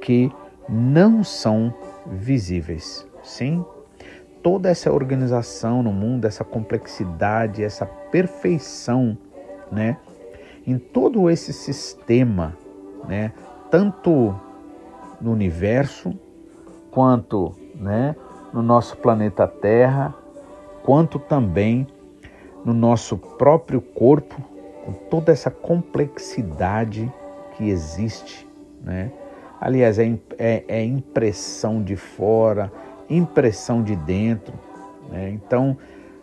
que 0.00 0.30
não 0.68 1.24
são 1.24 1.72
visíveis. 2.06 3.06
Sim, 3.22 3.64
toda 4.42 4.68
essa 4.68 4.92
organização 4.92 5.82
no 5.82 5.92
mundo, 5.92 6.26
essa 6.26 6.44
complexidade, 6.44 7.64
essa 7.64 7.86
perfeição, 7.86 9.16
né? 9.72 9.96
Em 10.66 10.78
todo 10.78 11.30
esse 11.30 11.52
sistema, 11.52 12.56
né? 13.08 13.32
Tanto 13.70 14.34
no 15.20 15.32
universo 15.32 16.18
quanto, 16.90 17.54
né, 17.74 18.16
no 18.52 18.62
nosso 18.62 18.96
planeta 18.96 19.46
Terra, 19.46 20.14
quanto 20.82 21.18
também 21.18 21.86
no 22.64 22.72
nosso 22.72 23.16
próprio 23.16 23.80
corpo, 23.80 24.40
com 24.84 24.92
toda 25.10 25.32
essa 25.32 25.50
complexidade 25.50 27.12
que 27.56 27.68
existe, 27.68 28.46
né? 28.82 29.12
Aliás, 29.60 29.98
é, 29.98 30.18
é, 30.38 30.64
é 30.68 30.84
impressão 30.84 31.82
de 31.82 31.96
fora, 31.96 32.70
impressão 33.08 33.82
de 33.82 33.96
dentro. 33.96 34.54
Né? 35.10 35.30
Então, 35.30 35.76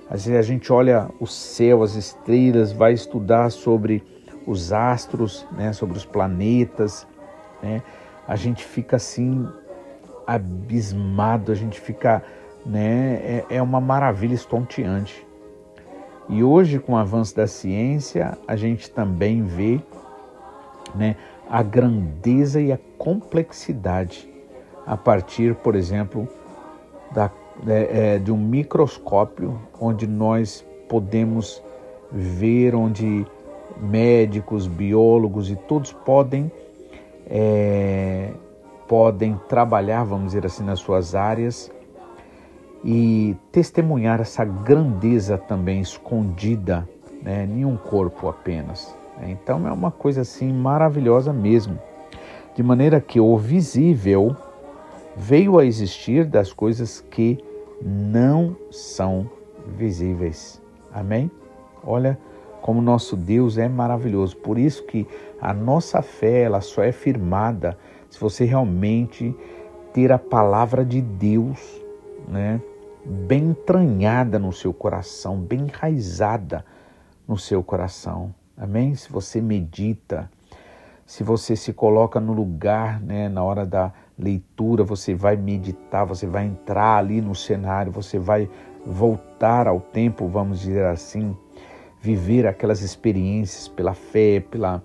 às 0.09 0.25
vezes 0.25 0.39
a 0.39 0.41
gente 0.41 0.71
olha 0.71 1.09
o 1.19 1.25
céu, 1.25 1.81
as 1.81 1.95
estrelas, 1.95 2.71
vai 2.71 2.93
estudar 2.93 3.49
sobre 3.51 4.03
os 4.45 4.71
astros, 4.71 5.45
né? 5.51 5.73
sobre 5.73 5.97
os 5.97 6.05
planetas, 6.05 7.07
né? 7.61 7.81
A 8.27 8.35
gente 8.35 8.63
fica 8.63 8.95
assim 8.95 9.47
abismado, 10.25 11.51
a 11.51 11.55
gente 11.55 11.79
fica 11.79 12.23
né? 12.65 13.43
É, 13.49 13.57
é 13.57 13.61
uma 13.61 13.81
maravilha 13.81 14.33
estonteante. 14.33 15.25
E 16.29 16.43
hoje, 16.43 16.79
com 16.79 16.93
o 16.93 16.97
avanço 16.97 17.35
da 17.35 17.47
ciência, 17.47 18.37
a 18.47 18.55
gente 18.55 18.89
também 18.89 19.43
vê 19.43 19.81
né, 20.95 21.17
a 21.49 21.61
grandeza 21.61 22.61
e 22.61 22.71
a 22.71 22.79
complexidade 22.97 24.29
a 24.85 24.95
partir, 24.95 25.55
por 25.55 25.75
exemplo, 25.75 26.27
da, 27.11 27.29
é, 27.67 28.15
é, 28.15 28.19
de 28.19 28.31
um 28.31 28.37
microscópio 28.37 29.59
onde 29.79 30.07
nós 30.07 30.65
podemos 30.87 31.61
ver, 32.11 32.73
onde 32.73 33.25
médicos, 33.77 34.67
biólogos 34.67 35.49
e 35.51 35.55
todos 35.55 35.91
podem 35.91 36.51
é, 37.35 38.29
podem 38.87 39.39
trabalhar, 39.49 40.03
vamos 40.03 40.27
dizer 40.27 40.45
assim, 40.45 40.63
nas 40.63 40.79
suas 40.79 41.15
áreas 41.15 41.71
e 42.85 43.35
testemunhar 43.51 44.21
essa 44.21 44.45
grandeza 44.45 45.35
também 45.35 45.81
escondida 45.81 46.87
né, 47.23 47.45
em 47.45 47.65
um 47.65 47.75
corpo 47.75 48.27
apenas. 48.29 48.95
Né? 49.17 49.31
Então 49.31 49.67
é 49.67 49.71
uma 49.71 49.89
coisa 49.89 50.21
assim 50.21 50.53
maravilhosa 50.53 51.33
mesmo, 51.33 51.79
de 52.53 52.61
maneira 52.61 53.01
que 53.01 53.19
o 53.19 53.35
visível 53.35 54.35
veio 55.17 55.57
a 55.57 55.65
existir 55.65 56.25
das 56.25 56.53
coisas 56.53 57.01
que 57.09 57.43
não 57.81 58.55
são 58.69 59.27
visíveis. 59.75 60.61
Amém? 60.93 61.31
Olha 61.83 62.15
como 62.63 62.81
nosso 62.81 63.17
Deus 63.17 63.57
é 63.57 63.67
maravilhoso. 63.67 64.37
Por 64.37 64.57
isso 64.57 64.85
que 64.85 65.05
a 65.41 65.53
nossa 65.53 66.01
fé 66.01 66.43
ela 66.43 66.61
só 66.61 66.81
é 66.81 66.93
firmada 66.93 67.77
se 68.09 68.17
você 68.17 68.45
realmente 68.45 69.35
ter 69.91 70.13
a 70.13 70.17
palavra 70.17 70.85
de 70.85 71.01
Deus, 71.01 71.59
né? 72.25 72.61
bem 73.05 73.49
entranhada 73.49 74.39
no 74.39 74.53
seu 74.53 74.73
coração, 74.73 75.41
bem 75.41 75.63
enraizada 75.63 76.63
no 77.27 77.37
seu 77.37 77.61
coração. 77.61 78.33
Amém? 78.57 78.95
Se 78.95 79.11
você 79.11 79.41
medita, 79.41 80.31
se 81.05 81.21
você 81.21 81.57
se 81.57 81.73
coloca 81.73 82.17
no 82.21 82.31
lugar, 82.31 83.01
né, 83.01 83.27
na 83.27 83.43
hora 83.43 83.65
da 83.65 83.91
leitura, 84.17 84.85
você 84.85 85.13
vai 85.13 85.35
meditar, 85.35 86.05
você 86.05 86.25
vai 86.25 86.45
entrar 86.45 86.95
ali 86.95 87.19
no 87.19 87.35
cenário, 87.35 87.91
você 87.91 88.17
vai 88.17 88.49
voltar 88.85 89.67
ao 89.67 89.81
tempo, 89.81 90.29
vamos 90.29 90.61
dizer 90.61 90.85
assim, 90.85 91.35
viver 92.03 92.45
aquelas 92.45 92.81
experiências 92.81 93.67
pela 93.67 93.95
fé, 93.95 94.39
pela, 94.39 94.83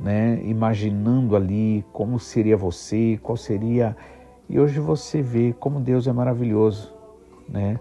né, 0.00 0.40
imaginando 0.44 1.36
ali 1.36 1.84
como 1.92 2.18
seria 2.18 2.56
você, 2.56 3.20
qual 3.22 3.36
seria. 3.36 3.94
E 4.48 4.58
hoje 4.58 4.80
você 4.80 5.20
vê 5.20 5.52
como 5.58 5.78
Deus 5.78 6.06
é 6.06 6.12
maravilhoso 6.12 7.02
né? 7.52 7.78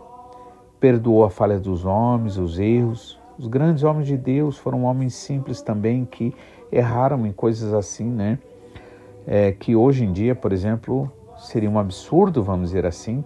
Perdoou 0.80 1.24
a 1.24 1.30
falha 1.30 1.60
dos 1.60 1.86
homens, 1.86 2.38
os 2.38 2.60
erros. 2.60 3.20
Os 3.38 3.48
grandes 3.48 3.84
homens 3.84 4.08
de 4.08 4.18
Deus 4.18 4.58
foram 4.58 4.84
homens 4.84 5.16
simples 5.16 5.62
também 5.62 6.06
que 6.06 6.34
erraram 6.72 7.26
em 7.26 7.32
coisas 7.32 7.74
assim, 7.74 8.06
né? 8.06 8.38
É, 9.26 9.52
que 9.52 9.76
hoje 9.76 10.04
em 10.04 10.12
dia, 10.12 10.36
por 10.36 10.52
exemplo, 10.52 11.12
seria 11.38 11.70
um 11.70 11.80
absurdo, 11.80 12.44
vamos 12.44 12.70
dizer 12.70 12.86
assim, 12.86 13.24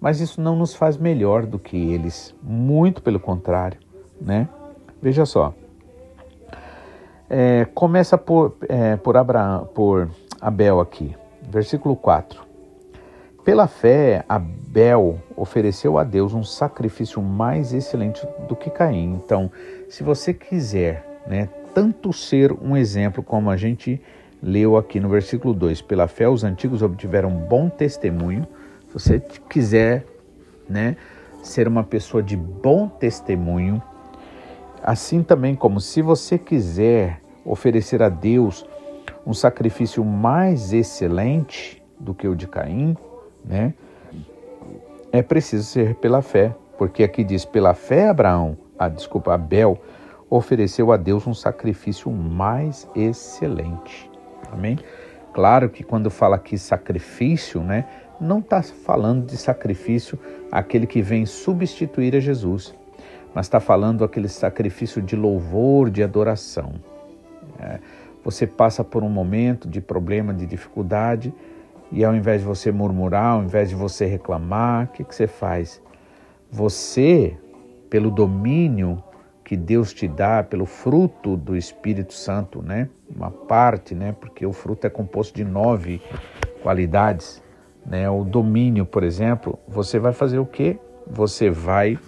mas 0.00 0.20
isso 0.20 0.40
não 0.40 0.56
nos 0.56 0.74
faz 0.74 0.96
melhor 0.96 1.46
do 1.46 1.58
que 1.58 1.76
eles, 1.76 2.34
muito 2.42 3.02
pelo 3.02 3.20
contrário, 3.20 3.78
né? 4.20 4.48
Veja 5.02 5.26
só, 5.26 5.52
é, 7.28 7.66
começa 7.74 8.16
por, 8.16 8.56
é, 8.68 8.96
por, 8.96 9.16
Abraão, 9.16 9.66
por 9.74 10.08
Abel 10.40 10.78
aqui, 10.78 11.16
versículo 11.50 11.96
4. 11.96 12.40
Pela 13.44 13.66
fé, 13.66 14.24
Abel 14.28 15.18
ofereceu 15.36 15.98
a 15.98 16.04
Deus 16.04 16.32
um 16.34 16.44
sacrifício 16.44 17.20
mais 17.20 17.74
excelente 17.74 18.24
do 18.46 18.54
que 18.54 18.70
Caim. 18.70 19.14
Então, 19.14 19.50
se 19.88 20.04
você 20.04 20.32
quiser, 20.32 21.04
né, 21.26 21.48
tanto 21.74 22.12
ser 22.12 22.52
um 22.52 22.76
exemplo 22.76 23.24
como 23.24 23.50
a 23.50 23.56
gente 23.56 24.00
leu 24.40 24.76
aqui 24.76 25.00
no 25.00 25.08
versículo 25.08 25.52
2, 25.52 25.82
pela 25.82 26.06
fé 26.06 26.28
os 26.28 26.44
antigos 26.44 26.80
obtiveram 26.80 27.30
bom 27.30 27.68
testemunho. 27.68 28.46
Se 28.86 28.92
você 28.92 29.18
quiser, 29.48 30.06
né, 30.68 30.96
ser 31.42 31.66
uma 31.66 31.82
pessoa 31.82 32.22
de 32.22 32.36
bom 32.36 32.86
testemunho, 32.86 33.82
assim 34.82 35.22
também 35.22 35.54
como 35.54 35.80
se 35.80 36.02
você 36.02 36.36
quiser 36.38 37.20
oferecer 37.44 38.02
a 38.02 38.08
Deus 38.08 38.66
um 39.26 39.32
sacrifício 39.32 40.04
mais 40.04 40.72
excelente 40.72 41.82
do 41.98 42.12
que 42.14 42.26
o 42.26 42.34
de 42.34 42.46
Caim, 42.46 42.96
né? 43.44 43.74
É 45.12 45.22
preciso 45.22 45.64
ser 45.64 45.94
pela 45.96 46.22
fé, 46.22 46.54
porque 46.76 47.04
aqui 47.04 47.22
diz: 47.22 47.44
pela 47.44 47.74
fé, 47.74 48.08
Abraão, 48.08 48.56
ah, 48.78 48.88
desculpa, 48.88 49.34
Abel, 49.34 49.78
ofereceu 50.28 50.90
a 50.90 50.96
Deus 50.96 51.26
um 51.26 51.34
sacrifício 51.34 52.10
mais 52.10 52.88
excelente. 52.96 54.10
Amém? 54.50 54.78
Claro 55.32 55.68
que 55.68 55.84
quando 55.84 56.10
fala 56.10 56.36
aqui 56.36 56.58
sacrifício, 56.58 57.60
né, 57.60 57.86
não 58.20 58.38
está 58.38 58.62
falando 58.62 59.26
de 59.26 59.36
sacrifício 59.36 60.18
aquele 60.50 60.86
que 60.86 61.00
vem 61.00 61.24
substituir 61.24 62.16
a 62.16 62.20
Jesus, 62.20 62.74
mas 63.34 63.46
está 63.46 63.60
falando 63.60 64.04
aquele 64.04 64.28
sacrifício 64.28 65.00
de 65.00 65.16
louvor, 65.16 65.90
de 65.90 66.02
adoração. 66.02 66.74
É, 67.58 67.78
você 68.24 68.46
passa 68.46 68.84
por 68.84 69.02
um 69.02 69.08
momento 69.08 69.68
de 69.68 69.80
problema, 69.80 70.32
de 70.32 70.46
dificuldade, 70.46 71.34
e 71.90 72.04
ao 72.04 72.14
invés 72.14 72.40
de 72.40 72.46
você 72.46 72.72
murmurar, 72.72 73.34
ao 73.34 73.42
invés 73.42 73.68
de 73.68 73.74
você 73.74 74.06
reclamar, 74.06 74.84
o 74.84 74.88
que, 74.88 75.04
que 75.04 75.14
você 75.14 75.26
faz? 75.26 75.82
Você, 76.50 77.36
pelo 77.90 78.10
domínio 78.10 79.02
que 79.44 79.56
Deus 79.56 79.92
te 79.92 80.08
dá, 80.08 80.42
pelo 80.42 80.64
fruto 80.64 81.36
do 81.36 81.56
Espírito 81.56 82.14
Santo, 82.14 82.62
né? 82.62 82.88
Uma 83.14 83.30
parte, 83.30 83.94
né? 83.94 84.14
Porque 84.18 84.46
o 84.46 84.52
fruto 84.52 84.86
é 84.86 84.90
composto 84.90 85.34
de 85.34 85.44
nove 85.44 86.00
qualidades, 86.62 87.42
né? 87.84 88.08
O 88.08 88.24
domínio, 88.24 88.86
por 88.86 89.02
exemplo, 89.02 89.58
você 89.68 89.98
vai 89.98 90.12
fazer 90.12 90.38
o 90.38 90.46
quê? 90.46 90.78
Você 91.06 91.50
vai 91.50 91.98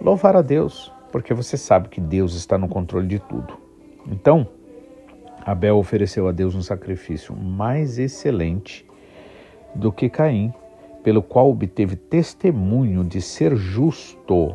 louvar 0.00 0.36
a 0.36 0.42
Deus, 0.42 0.92
porque 1.10 1.34
você 1.34 1.56
sabe 1.56 1.88
que 1.88 2.00
Deus 2.00 2.34
está 2.34 2.56
no 2.58 2.68
controle 2.68 3.06
de 3.06 3.18
tudo. 3.18 3.58
Então, 4.06 4.46
Abel 5.44 5.76
ofereceu 5.76 6.28
a 6.28 6.32
Deus 6.32 6.54
um 6.54 6.62
sacrifício 6.62 7.34
mais 7.34 7.98
excelente 7.98 8.86
do 9.74 9.92
que 9.92 10.08
Caim, 10.08 10.52
pelo 11.02 11.22
qual 11.22 11.48
obteve 11.48 11.96
testemunho 11.96 13.04
de 13.04 13.20
ser 13.20 13.56
justo, 13.56 14.54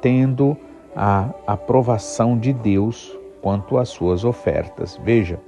tendo 0.00 0.56
a 0.94 1.30
aprovação 1.46 2.38
de 2.38 2.52
Deus 2.52 3.16
quanto 3.40 3.78
às 3.78 3.88
suas 3.88 4.24
ofertas. 4.24 5.00
Veja 5.02 5.38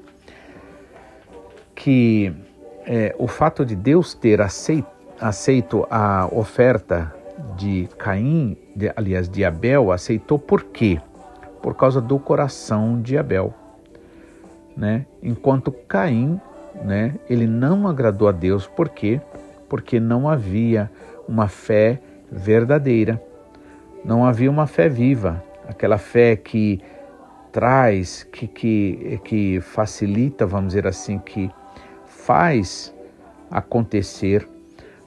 que 1.74 2.32
é, 2.87 3.14
o 3.18 3.26
fato 3.26 3.64
de 3.64 3.74
Deus 3.74 4.14
ter 4.14 4.40
aceito, 4.40 4.87
aceito 5.20 5.87
a 5.90 6.28
oferta 6.32 7.14
de 7.57 7.88
Caim, 7.98 8.57
de, 8.74 8.92
aliás, 8.96 9.28
de 9.28 9.44
Abel, 9.44 9.92
aceitou 9.92 10.38
por 10.38 10.64
quê? 10.64 11.00
Por 11.61 11.74
causa 11.74 12.00
do 12.00 12.18
coração 12.18 13.00
de 13.00 13.16
Abel. 13.16 13.55
Né? 14.76 15.07
Enquanto 15.22 15.70
Caim, 15.70 16.40
né, 16.83 17.14
ele 17.28 17.46
não 17.46 17.87
agradou 17.87 18.28
a 18.28 18.33
Deus, 18.33 18.66
por 18.66 18.88
quê? 18.88 19.20
Porque 19.68 20.00
não 20.00 20.28
havia 20.28 20.90
uma 21.28 21.48
fé 21.48 22.00
verdadeira, 22.31 23.22
não 24.05 24.24
havia 24.24 24.50
uma 24.50 24.66
fé 24.66 24.88
viva, 24.88 25.42
aquela 25.68 25.98
fé 25.98 26.35
que 26.37 26.81
traz, 27.52 28.22
que, 28.24 28.46
que, 28.46 29.20
que 29.24 29.61
facilita, 29.61 30.46
vamos 30.46 30.68
dizer 30.68 30.87
assim, 30.87 31.18
que 31.18 31.50
faz 32.07 32.92
acontecer 33.50 34.48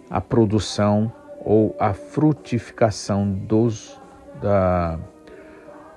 a 0.09 0.21
produção 0.21 1.11
ou 1.45 1.75
a 1.79 1.93
frutificação 1.93 3.31
dos, 3.31 4.01
da, 4.41 4.99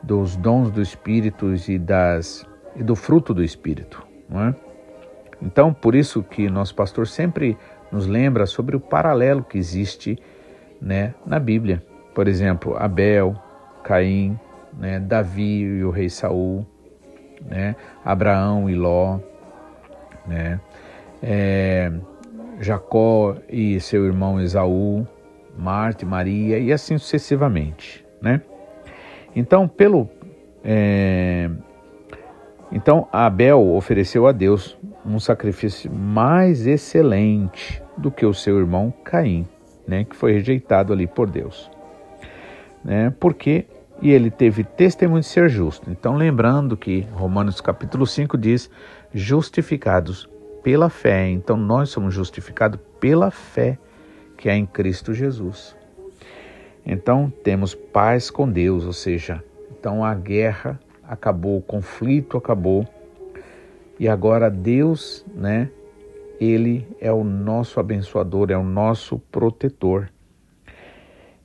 dos 0.03 0.37
dons 0.37 0.71
do 0.71 0.83
Espírito 0.83 1.55
e, 1.67 1.79
das, 1.79 2.47
e 2.77 2.83
do 2.83 2.95
fruto 2.95 3.33
do 3.33 3.43
Espírito. 3.43 4.07
Não 4.29 4.43
é? 4.43 4.55
Então, 5.41 5.73
por 5.73 5.95
isso 5.95 6.23
que 6.23 6.51
nosso 6.51 6.75
pastor 6.75 7.07
sempre 7.07 7.57
nos 7.91 8.07
lembra 8.07 8.45
sobre 8.45 8.77
o 8.77 8.81
paralelo 8.81 9.43
que 9.43 9.57
existe 9.57 10.19
né, 10.81 11.15
na 11.25 11.39
Bíblia. 11.39 11.83
Por 12.15 12.29
exemplo, 12.29 12.77
Abel, 12.77 13.35
Caim, 13.83 14.39
né, 14.79 15.01
Davi 15.01 15.61
e 15.61 15.85
o 15.85 15.91
rei 15.91 16.11
Saul, 16.11 16.67
né, 17.41 17.75
Abraão 18.05 18.69
e 18.69 18.75
Ló, 18.75 19.19
né, 20.27 20.61
é, 21.23 21.91
Jacó 22.61 23.37
e 23.49 23.81
seu 23.81 24.05
irmão 24.05 24.41
Esaú, 24.41 25.07
Marte, 25.59 26.07
Maria 26.07 26.59
e 26.59 26.73
assim 26.73 26.97
sucessivamente, 26.97 28.05
né? 28.23 28.41
Então, 29.35 29.67
pelo 29.67 30.09
é, 30.65 31.51
então 32.71 33.09
Abel 33.13 33.75
ofereceu 33.75 34.27
a 34.27 34.33
Deus 34.33 34.79
um 35.05 35.19
sacrifício 35.19 35.91
mais 35.93 36.67
excelente 36.67 37.83
do 37.97 38.11
que 38.11 38.25
o 38.25 38.33
seu 38.33 38.59
irmão 38.59 38.93
Caim, 39.05 39.47
né, 39.87 40.05
que 40.05 40.15
foi 40.15 40.33
rejeitado 40.33 40.93
ali 40.93 41.07
por 41.07 41.29
Deus, 41.29 41.71
né? 42.85 43.13
Porque 43.19 43.67
e 44.01 44.11
ele 44.13 44.31
teve 44.31 44.63
testemunho 44.63 45.21
de 45.21 45.27
ser 45.27 45.49
justo. 45.49 45.91
Então, 45.91 46.15
lembrando 46.15 46.77
que 46.77 47.07
Romanos 47.13 47.61
capítulo 47.61 48.07
5 48.07 48.39
diz: 48.39 48.71
justificados 49.13 50.29
pela 50.63 50.89
fé. 50.89 51.29
Então, 51.29 51.57
nós 51.57 51.91
somos 51.91 52.15
justificados 52.15 52.79
pela 53.01 53.31
fé 53.31 53.79
que 54.39 54.49
há 54.49 54.57
em 54.57 54.65
Cristo 54.65 55.13
Jesus. 55.13 55.77
Então, 56.87 57.31
temos 57.45 57.75
paz 57.75 58.31
com 58.31 58.51
Deus, 58.51 58.87
ou 58.87 58.95
seja, 58.95 59.45
então 59.79 60.03
a 60.03 60.15
guerra 60.15 60.81
acabou, 61.07 61.59
o 61.59 61.63
conflito 61.63 62.39
acabou. 62.39 62.87
E 63.99 64.09
agora 64.09 64.49
Deus, 64.49 65.27
né, 65.35 65.69
ele 66.41 66.87
é 67.01 67.13
o 67.13 67.25
nosso 67.25 67.81
abençoador, 67.81 68.51
é 68.51 68.57
o 68.57 68.63
nosso 68.63 69.19
protetor. 69.19 70.09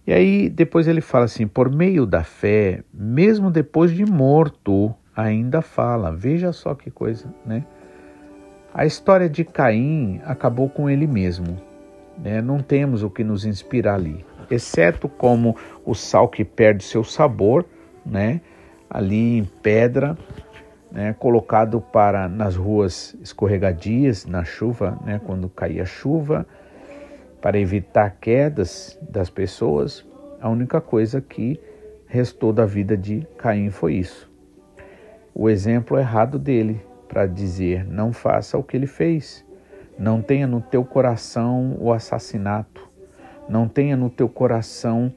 E 0.05 0.13
aí 0.13 0.49
depois 0.49 0.87
ele 0.87 1.01
fala 1.01 1.25
assim: 1.25 1.47
por 1.47 1.69
meio 1.69 2.05
da 2.05 2.23
fé, 2.23 2.83
mesmo 2.93 3.49
depois 3.49 3.91
de 3.91 4.05
morto, 4.05 4.93
ainda 5.15 5.61
fala. 5.61 6.11
Veja 6.11 6.53
só 6.53 6.75
que 6.75 6.91
coisa, 6.91 7.33
né? 7.45 7.65
A 8.73 8.85
história 8.85 9.29
de 9.29 9.43
Caim 9.43 10.21
acabou 10.25 10.69
com 10.69 10.89
ele 10.89 11.07
mesmo. 11.07 11.72
Né? 12.17 12.41
Não 12.41 12.59
temos 12.59 13.03
o 13.03 13.09
que 13.09 13.23
nos 13.23 13.45
inspirar 13.45 13.95
ali, 13.95 14.25
exceto 14.49 15.07
como 15.09 15.55
o 15.85 15.93
sal 15.93 16.27
que 16.27 16.43
perde 16.43 16.83
seu 16.83 17.03
sabor, 17.03 17.65
né? 18.05 18.41
Ali 18.89 19.37
em 19.37 19.43
pedra, 19.43 20.17
né? 20.91 21.15
Colocado 21.17 21.81
para 21.81 22.27
nas 22.27 22.55
ruas 22.55 23.15
escorregadias 23.21 24.25
na 24.25 24.43
chuva, 24.43 24.99
né? 25.03 25.19
Quando 25.25 25.49
caía 25.49 25.85
chuva 25.85 26.45
para 27.41 27.59
evitar 27.59 28.17
quedas 28.21 28.97
das 29.01 29.29
pessoas, 29.29 30.05
a 30.39 30.49
única 30.49 30.79
coisa 30.79 31.19
que 31.19 31.59
restou 32.05 32.53
da 32.53 32.65
vida 32.65 32.95
de 32.95 33.27
Caim 33.37 33.71
foi 33.71 33.95
isso. 33.95 34.31
O 35.33 35.49
exemplo 35.49 35.97
errado 35.97 36.37
dele 36.37 36.79
para 37.07 37.25
dizer: 37.25 37.85
não 37.85 38.13
faça 38.13 38.57
o 38.57 38.63
que 38.63 38.77
ele 38.77 38.85
fez. 38.85 39.43
Não 39.97 40.21
tenha 40.21 40.47
no 40.47 40.61
teu 40.61 40.83
coração 40.83 41.77
o 41.79 41.91
assassinato. 41.91 42.89
Não 43.47 43.67
tenha 43.67 43.95
no 43.95 44.09
teu 44.09 44.27
coração 44.27 45.13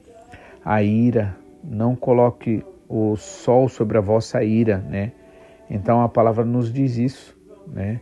a 0.63 0.81
ira. 0.83 1.35
Não 1.63 1.95
coloque 1.95 2.63
o 2.87 3.15
sol 3.15 3.67
sobre 3.67 3.97
a 3.97 4.01
vossa 4.01 4.43
ira, 4.43 4.77
né? 4.77 5.11
Então 5.69 6.01
a 6.01 6.07
palavra 6.07 6.45
nos 6.45 6.71
diz 6.71 6.97
isso, 6.97 7.37
né? 7.67 7.99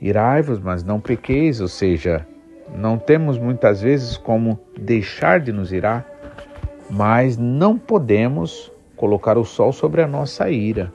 Irai-vos, 0.00 0.60
mas 0.60 0.84
não 0.84 1.00
pequeis, 1.00 1.60
ou 1.60 1.68
seja, 1.68 2.26
não 2.74 2.98
temos 2.98 3.38
muitas 3.38 3.80
vezes 3.80 4.16
como 4.16 4.58
deixar 4.78 5.40
de 5.40 5.52
nos 5.52 5.72
irar, 5.72 6.06
mas 6.90 7.38
não 7.38 7.78
podemos 7.78 8.70
colocar 8.96 9.38
o 9.38 9.44
sol 9.44 9.72
sobre 9.72 10.02
a 10.02 10.06
nossa 10.06 10.50
ira. 10.50 10.92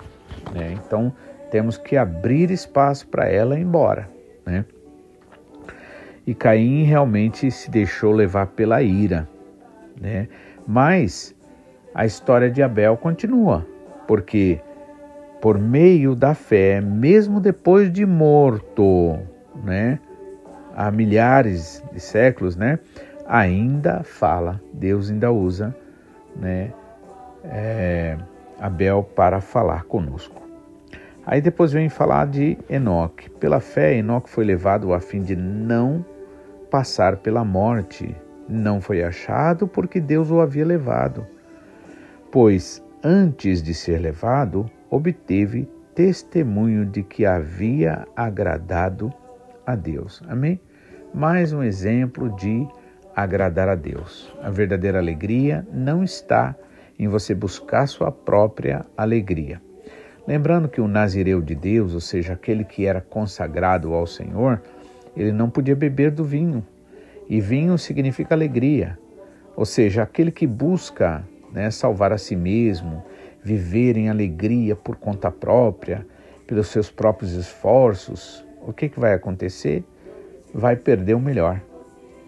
Né? 0.54 0.74
Então 0.74 1.12
temos 1.50 1.78
que 1.78 1.98
abrir 1.98 2.52
espaço 2.52 3.08
para 3.08 3.28
ela 3.28 3.58
ir 3.58 3.62
embora. 3.62 4.10
Né? 4.46 4.66
E 6.26 6.34
Caim 6.34 6.84
realmente 6.84 7.50
se 7.50 7.70
deixou 7.70 8.12
levar 8.12 8.48
pela 8.48 8.82
ira. 8.82 9.28
Né? 10.00 10.28
Mas 10.68 11.36
a 11.94 12.06
história 12.06 12.50
de 12.50 12.62
Abel 12.62 12.96
continua, 12.98 13.66
porque 14.08 14.62
por 15.42 15.58
meio 15.58 16.16
da 16.16 16.36
fé, 16.36 16.80
mesmo 16.80 17.40
depois 17.40 17.92
de 17.92 18.06
morto, 18.06 19.18
né? 19.64 20.00
há 20.76 20.90
milhares 20.92 21.84
de 21.92 22.00
séculos, 22.00 22.56
né, 22.56 22.80
ainda 23.28 24.04
fala, 24.04 24.62
Deus 24.74 25.10
ainda 25.10 25.32
usa, 25.32 25.76
né, 26.36 26.72
é, 27.44 28.18
Abel 28.60 29.04
para 29.04 29.42
falar 29.42 29.84
conosco. 29.86 30.42
Aí 31.26 31.40
depois 31.40 31.72
vem 31.72 31.88
falar 31.88 32.28
de 32.28 32.58
Enoque. 32.68 33.30
Pela 33.30 33.60
fé, 33.60 33.96
Enoque 33.96 34.30
foi 34.30 34.44
levado 34.44 34.92
a 34.92 35.00
fim 35.00 35.22
de 35.22 35.36
não 35.36 36.04
passar 36.72 37.18
pela 37.18 37.44
morte. 37.44 38.16
Não 38.50 38.82
foi 38.82 39.04
achado 39.04 39.68
porque 39.68 40.00
Deus 40.00 40.32
o 40.32 40.40
havia 40.40 40.66
levado. 40.66 41.28
Pois 42.32 42.84
antes 43.04 43.62
de 43.62 43.74
ser 43.74 44.00
levado, 44.00 44.72
obteve 44.90 45.70
testemunho 45.94 46.86
de 46.86 47.04
que 47.04 47.26
havia 47.26 48.08
agradado 48.16 49.14
a 49.66 49.76
Deus. 49.76 50.24
Amém? 50.28 50.60
Mais 51.14 51.52
um 51.52 51.62
exemplo 51.62 52.34
de 52.38 52.66
agradar 53.14 53.68
a 53.68 53.76
Deus. 53.76 54.34
A 54.42 54.50
verdadeira 54.50 54.98
alegria 54.98 55.68
não 55.72 56.04
está 56.04 56.56
em 56.98 57.08
você 57.08 57.36
buscar 57.36 57.88
sua 57.88 58.12
própria 58.12 58.86
alegria. 58.96 59.62
Lembrando 60.26 60.70
que 60.70 60.80
o 60.80 60.88
nazireu 60.88 61.42
de 61.42 61.56
Deus, 61.56 61.94
ou 61.94 62.00
seja, 62.00 62.34
aquele 62.34 62.64
que 62.64 62.86
era 62.86 63.02
consagrado 63.02 63.94
ao 63.94 64.08
Senhor, 64.08 64.62
ele 65.16 65.32
não 65.32 65.50
podia 65.50 65.76
beber 65.76 66.12
do 66.12 66.24
vinho. 66.24 66.66
E 67.30 67.40
vinho 67.40 67.78
significa 67.78 68.36
alegria. 68.36 68.98
Ou 69.56 69.66
seja, 69.66 70.04
aquele 70.04 70.32
que 70.32 70.48
busca 70.48 71.24
né, 71.52 71.70
salvar 71.70 72.12
a 72.12 72.18
si 72.18 72.36
mesmo, 72.36 73.04
viver 73.44 73.98
em 73.98 74.10
alegria 74.10 74.76
por 74.76 74.96
conta 74.96 75.30
própria, 75.32 76.06
pelos 76.48 76.68
seus 76.68 76.90
próprios 76.90 77.34
esforços, 77.34 78.46
o 78.66 78.74
que, 78.74 78.90
que 78.90 79.00
vai 79.00 79.14
acontecer? 79.14 79.84
Vai 80.54 80.76
perder 80.76 81.14
o 81.14 81.20
melhor, 81.20 81.62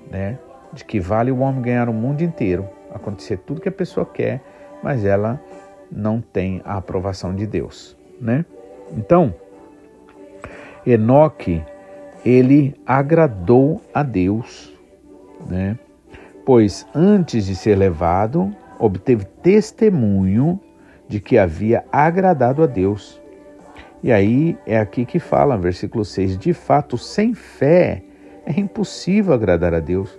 né? 0.10 0.39
De 0.72 0.84
que 0.84 1.00
vale 1.00 1.32
o 1.32 1.39
homem 1.39 1.62
ganhar 1.62 1.89
o 1.89 1.93
mundo 1.93 2.22
inteiro, 2.22 2.67
acontecer 2.91 3.38
tudo 3.38 3.62
que 3.62 3.69
a 3.69 3.72
pessoa 3.72 4.06
quer, 4.06 4.41
mas 4.82 5.06
ela 5.06 5.39
não 5.91 6.19
tem 6.19 6.62
a 6.65 6.78
aprovação 6.78 7.36
de 7.36 7.46
Deus, 7.46 7.98
né? 8.19 8.46
Então, 8.91 9.36
Enoque, 10.86 11.63
ele 12.26 12.76
agradou 12.86 13.82
a 13.94 14.04
Deus, 14.04 14.74
né? 15.50 15.78
Pois 16.46 16.86
antes 16.94 17.46
de 17.46 17.56
ser 17.56 17.78
levado, 17.78 18.54
obteve 18.80 19.26
testemunho 19.42 20.60
de 21.08 21.20
que 21.20 21.38
havia 21.38 21.86
agradado 21.92 22.64
a 22.64 22.66
Deus. 22.66 23.22
E 24.02 24.12
aí 24.12 24.58
é 24.66 24.78
aqui 24.78 25.06
que 25.06 25.20
fala, 25.20 25.58
versículo 25.58 26.04
6: 26.04 26.38
de 26.38 26.54
fato, 26.54 26.98
sem 26.98 27.34
fé 27.34 28.04
é 28.46 28.60
impossível 28.60 29.34
agradar 29.34 29.74
a 29.74 29.80
Deus, 29.80 30.18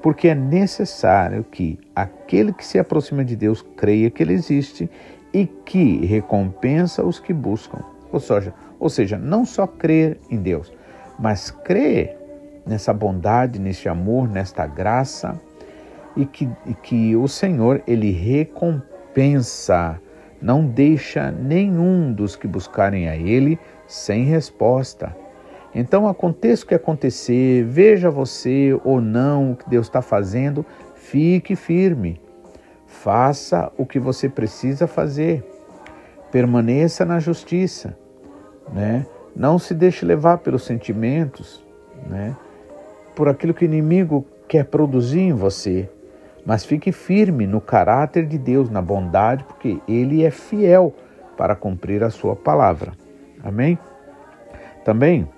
porque 0.00 0.28
é 0.28 0.34
necessário 0.34 1.44
que 1.44 1.78
aquele 1.94 2.52
que 2.52 2.64
se 2.64 2.78
aproxima 2.78 3.24
de 3.24 3.34
Deus 3.34 3.64
creia 3.76 4.10
que 4.10 4.22
ele 4.22 4.32
existe 4.32 4.88
e 5.32 5.46
que 5.46 6.06
recompensa 6.06 7.02
os 7.02 7.18
que 7.18 7.32
buscam. 7.32 7.82
Ou 8.12 8.20
seja, 8.20 8.54
ou 8.78 8.88
seja, 8.88 9.18
não 9.18 9.44
só 9.44 9.66
crer 9.66 10.18
em 10.30 10.36
Deus, 10.36 10.72
mas 11.18 11.50
crer 11.50 12.16
nessa 12.66 12.92
bondade, 12.92 13.58
nesse 13.58 13.88
amor, 13.88 14.28
nesta 14.28 14.66
graça 14.66 15.40
e 16.16 16.24
que, 16.24 16.48
e 16.66 16.74
que 16.74 17.16
o 17.16 17.26
Senhor 17.28 17.82
ele 17.86 18.10
recompensa, 18.10 20.00
não 20.40 20.66
deixa 20.66 21.30
nenhum 21.30 22.12
dos 22.12 22.36
que 22.36 22.46
buscarem 22.46 23.08
a 23.08 23.16
Ele 23.16 23.58
sem 23.86 24.24
resposta. 24.24 25.16
Então, 25.74 26.06
aconteça 26.06 26.64
o 26.64 26.68
que 26.68 26.74
acontecer, 26.74 27.64
veja 27.64 28.08
você 28.08 28.78
ou 28.84 29.00
não 29.00 29.52
o 29.52 29.56
que 29.56 29.68
Deus 29.68 29.86
está 29.86 30.00
fazendo, 30.00 30.64
fique 30.94 31.56
firme. 31.56 32.20
Faça 32.86 33.72
o 33.76 33.84
que 33.84 33.98
você 33.98 34.28
precisa 34.28 34.86
fazer. 34.86 35.44
Permaneça 36.30 37.04
na 37.04 37.18
justiça, 37.18 37.98
né? 38.72 39.04
Não 39.34 39.58
se 39.58 39.74
deixe 39.74 40.04
levar 40.04 40.38
pelos 40.38 40.64
sentimentos, 40.64 41.64
né? 42.06 42.36
Por 43.14 43.28
aquilo 43.28 43.54
que 43.54 43.64
o 43.64 43.66
inimigo 43.66 44.26
quer 44.48 44.64
produzir 44.64 45.20
em 45.20 45.32
você. 45.32 45.88
Mas 46.44 46.64
fique 46.64 46.92
firme 46.92 47.46
no 47.46 47.60
caráter 47.60 48.26
de 48.26 48.36
Deus, 48.36 48.68
na 48.68 48.82
bondade, 48.82 49.44
porque 49.44 49.80
ele 49.88 50.24
é 50.24 50.30
fiel 50.30 50.94
para 51.36 51.56
cumprir 51.56 52.04
a 52.04 52.10
sua 52.10 52.36
palavra. 52.36 52.92
Amém? 53.42 53.78
Também 54.84 55.28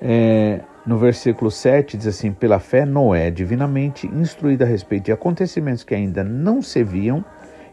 é, 0.00 0.60
no 0.86 0.96
versículo 0.96 1.50
7 1.50 1.96
diz 1.96 2.06
assim: 2.06 2.32
Pela 2.32 2.58
fé, 2.58 2.84
Noé, 2.84 3.30
divinamente 3.30 4.06
instruído 4.06 4.62
a 4.62 4.66
respeito 4.66 5.06
de 5.06 5.12
acontecimentos 5.12 5.84
que 5.84 5.94
ainda 5.94 6.22
não 6.22 6.62
se 6.62 6.82
viam, 6.82 7.24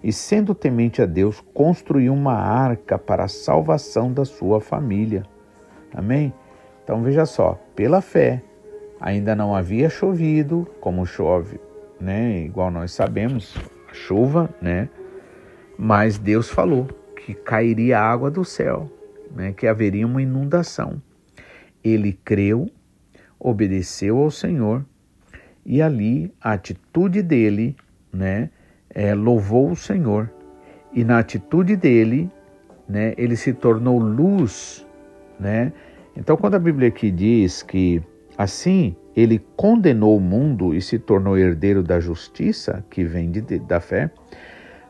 e 0.05 0.13
sendo 0.13 0.55
temente 0.55 1.01
a 1.01 1.05
Deus, 1.05 1.43
construiu 1.53 2.13
uma 2.13 2.35
arca 2.35 2.97
para 2.97 3.25
a 3.25 3.27
salvação 3.27 4.13
da 4.13 4.23
sua 4.23 4.61
família. 4.61 5.23
Amém? 5.93 6.33
Então 6.83 7.01
veja 7.01 7.25
só: 7.25 7.59
pela 7.75 7.99
fé, 7.99 8.41
ainda 9.01 9.35
não 9.35 9.53
havia 9.53 9.89
chovido, 9.89 10.65
como 10.79 11.05
chove, 11.05 11.59
né? 11.99 12.39
Igual 12.43 12.71
nós 12.71 12.93
sabemos, 12.93 13.57
a 13.89 13.93
chuva, 13.93 14.49
né? 14.61 14.87
Mas 15.77 16.17
Deus 16.17 16.49
falou 16.49 16.87
que 17.17 17.33
cairia 17.33 17.99
água 17.99 18.31
do 18.31 18.45
céu, 18.45 18.89
né? 19.35 19.51
Que 19.51 19.67
haveria 19.67 20.05
uma 20.05 20.21
inundação 20.21 21.01
ele 21.85 22.13
creu, 22.25 22.67
obedeceu 23.39 24.17
ao 24.17 24.31
Senhor 24.31 24.83
e 25.63 25.83
ali 25.83 26.33
a 26.41 26.53
atitude 26.53 27.21
dele, 27.21 27.75
né, 28.11 28.49
é, 28.95 29.13
louvou 29.13 29.69
o 29.69 29.75
Senhor 29.75 30.31
e 30.93 31.03
na 31.03 31.19
atitude 31.19 31.75
dele, 31.75 32.31
né, 32.87 33.13
ele 33.17 33.35
se 33.35 33.53
tornou 33.53 33.99
luz, 33.99 34.87
né? 35.37 35.73
Então 36.15 36.37
quando 36.37 36.55
a 36.55 36.59
Bíblia 36.59 36.87
aqui 36.87 37.11
diz 37.11 37.61
que 37.61 38.01
assim 38.37 38.95
ele 39.15 39.45
condenou 39.57 40.15
o 40.15 40.21
mundo 40.21 40.73
e 40.73 40.81
se 40.81 40.97
tornou 40.97 41.37
herdeiro 41.37 41.83
da 41.83 41.99
justiça 41.99 42.83
que 42.89 43.03
vem 43.03 43.29
de, 43.29 43.41
da 43.59 43.81
fé, 43.81 44.09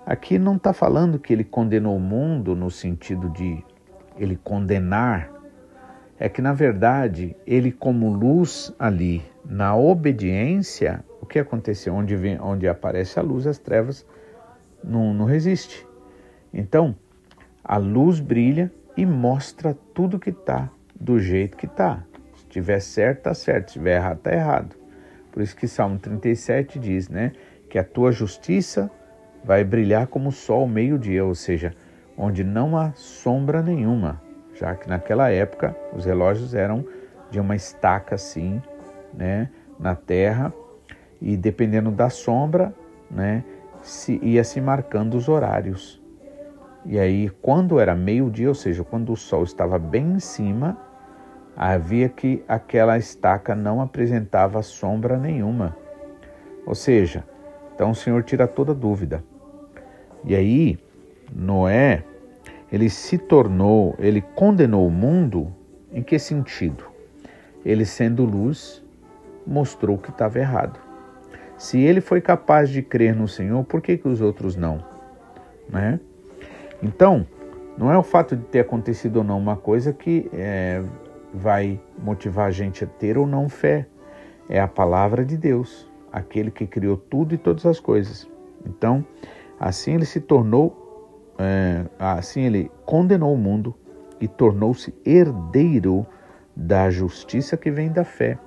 aqui 0.06 0.38
não 0.38 0.56
está 0.56 0.72
falando 0.72 1.18
que 1.18 1.34
ele 1.34 1.44
condenou 1.44 1.98
o 1.98 2.00
mundo 2.00 2.56
no 2.56 2.70
sentido 2.70 3.30
de 3.32 3.64
ele 4.18 4.38
condenar 4.44 5.36
é 6.20 6.30
que, 6.30 6.42
na 6.42 6.54
verdade, 6.54 7.36
ele, 7.46 7.72
como 7.72 8.14
luz 8.14 8.74
ali, 8.80 9.22
na 9.44 9.76
obediência, 9.76 11.04
o 11.26 11.28
que 11.28 11.40
aconteceu? 11.40 11.94
Onde, 11.94 12.16
vem, 12.16 12.40
onde 12.40 12.68
aparece 12.68 13.20
a 13.20 13.22
luz, 13.22 13.48
as 13.48 13.58
trevas 13.58 14.06
não, 14.84 15.14
não 15.14 15.26
resiste. 15.26 15.86
Então, 16.54 16.96
a 17.64 17.78
luz 17.78 18.20
brilha 18.20 18.72
e 18.96 19.06
mostra 19.06 19.76
tudo 19.94 20.20
que 20.20 20.30
está 20.30 20.70
do 21.00 21.20
jeito 21.20 21.58
que 21.58 21.66
está. 21.66 22.04
Se 22.36 22.44
estiver 22.44 22.80
certo, 22.80 23.18
está 23.18 23.34
certo. 23.34 23.72
Se 23.72 23.78
estiver 23.78 23.96
errado, 23.96 24.18
está 24.18 24.34
errado. 24.34 24.76
Por 25.32 25.42
isso 25.42 25.56
que 25.56 25.68
Salmo 25.68 26.00
37 26.00 26.80
diz, 26.80 27.10
né? 27.10 27.34
Que 27.70 27.78
a 27.78 27.84
tua 27.84 28.12
justiça 28.12 28.90
vai 29.44 29.64
brilhar 29.64 30.08
como 30.08 30.30
o 30.30 30.32
sol 30.32 30.62
ao 30.62 30.68
meio-dia, 30.68 31.26
ou 31.26 31.36
seja, 31.36 31.74
onde 32.18 32.44
não 32.44 32.78
há 32.78 32.94
sombra 32.94 33.62
nenhuma 33.62 34.24
já 34.56 34.74
que 34.74 34.90
naquela 34.90 35.30
época 35.30 35.76
os 35.94 36.06
relógios 36.06 36.56
eram 36.56 36.86
de 37.30 37.40
uma 37.40 37.56
estaca 37.56 38.16
assim, 38.16 38.62
né, 39.14 39.50
na 39.78 39.96
terra, 39.96 40.54
e 41.22 41.36
dependendo 41.38 41.92
da 41.92 42.10
sombra, 42.10 42.74
né, 43.10 43.44
se 43.82 44.20
ia 44.24 44.44
se 44.44 44.60
marcando 44.60 45.16
os 45.16 45.28
horários. 45.28 46.02
E 46.86 47.00
aí, 47.00 47.30
quando 47.42 47.80
era 47.80 47.96
meio-dia, 47.96 48.48
ou 48.48 48.56
seja, 48.56 48.84
quando 48.84 49.12
o 49.12 49.16
sol 49.16 49.44
estava 49.44 49.80
bem 49.80 50.14
em 50.14 50.20
cima, 50.20 50.78
havia 51.56 52.10
que 52.10 52.44
aquela 52.48 52.98
estaca 52.98 53.56
não 53.56 53.82
apresentava 53.82 54.62
sombra 54.62 55.18
nenhuma. 55.18 55.76
Ou 56.66 56.76
seja, 56.76 57.24
então 57.74 57.92
o 57.92 57.96
Senhor 57.96 58.22
tira 58.24 58.48
toda 58.48 58.74
dúvida. 58.74 59.24
E 60.24 60.36
aí, 60.36 60.78
Noé 61.34 62.04
ele 62.72 62.90
se 62.90 63.18
tornou, 63.18 63.96
ele 64.00 64.22
condenou 64.22 64.88
o 64.88 64.92
mundo 64.92 65.54
em 65.92 66.02
que 66.02 66.18
sentido? 66.18 66.84
Ele 67.64 67.86
sendo 67.86 68.26
luz, 68.26 68.84
mostrou 69.46 69.98
que 69.98 70.10
estava 70.10 70.40
errado. 70.40 70.80
Se 71.58 71.80
ele 71.80 72.02
foi 72.02 72.20
capaz 72.20 72.70
de 72.70 72.82
crer 72.82 73.16
no 73.16 73.28
Senhor, 73.28 73.64
por 73.64 73.82
que, 73.82 73.98
que 73.98 74.08
os 74.08 74.22
outros 74.22 74.56
não? 74.56 74.84
Né? 75.70 76.00
Então, 76.84 77.26
não 77.78 77.92
é 77.92 77.98
o 77.98 78.04
fato 78.04 78.36
de 78.36 78.44
ter 78.44 78.60
acontecido 78.60 79.18
ou 79.18 79.24
não 79.24 79.38
uma 79.38 79.56
coisa 79.56 79.94
que 79.94 80.30
é, 80.34 80.84
vai 81.34 81.80
motivar 81.98 82.48
a 82.48 82.52
gente 82.52 82.84
a 82.84 82.88
ter 82.88 83.18
ou 83.18 83.26
não 83.26 83.48
fé. 83.48 83.88
É 84.50 84.60
a 84.60 84.68
palavra 84.68 85.26
de 85.26 85.38
Deus, 85.38 85.90
aquele 86.12 86.52
que 86.52 86.68
criou 86.68 86.98
tudo 86.98 87.34
e 87.34 87.38
todas 87.38 87.66
as 87.66 87.80
coisas. 87.80 88.30
Então, 88.66 89.06
assim 89.60 89.96
ele 89.96 90.06
se 90.06 90.20
tornou 90.20 90.82
é, 91.38 91.86
assim 92.00 92.44
ele 92.44 92.72
condenou 92.86 93.34
o 93.34 93.38
mundo 93.38 93.76
e 94.22 94.28
tornou-se 94.28 94.94
herdeiro 95.06 96.06
da 96.56 96.90
justiça 96.90 97.58
que 97.58 97.70
vem 97.70 97.92
da 97.92 98.04
fé. 98.04 98.38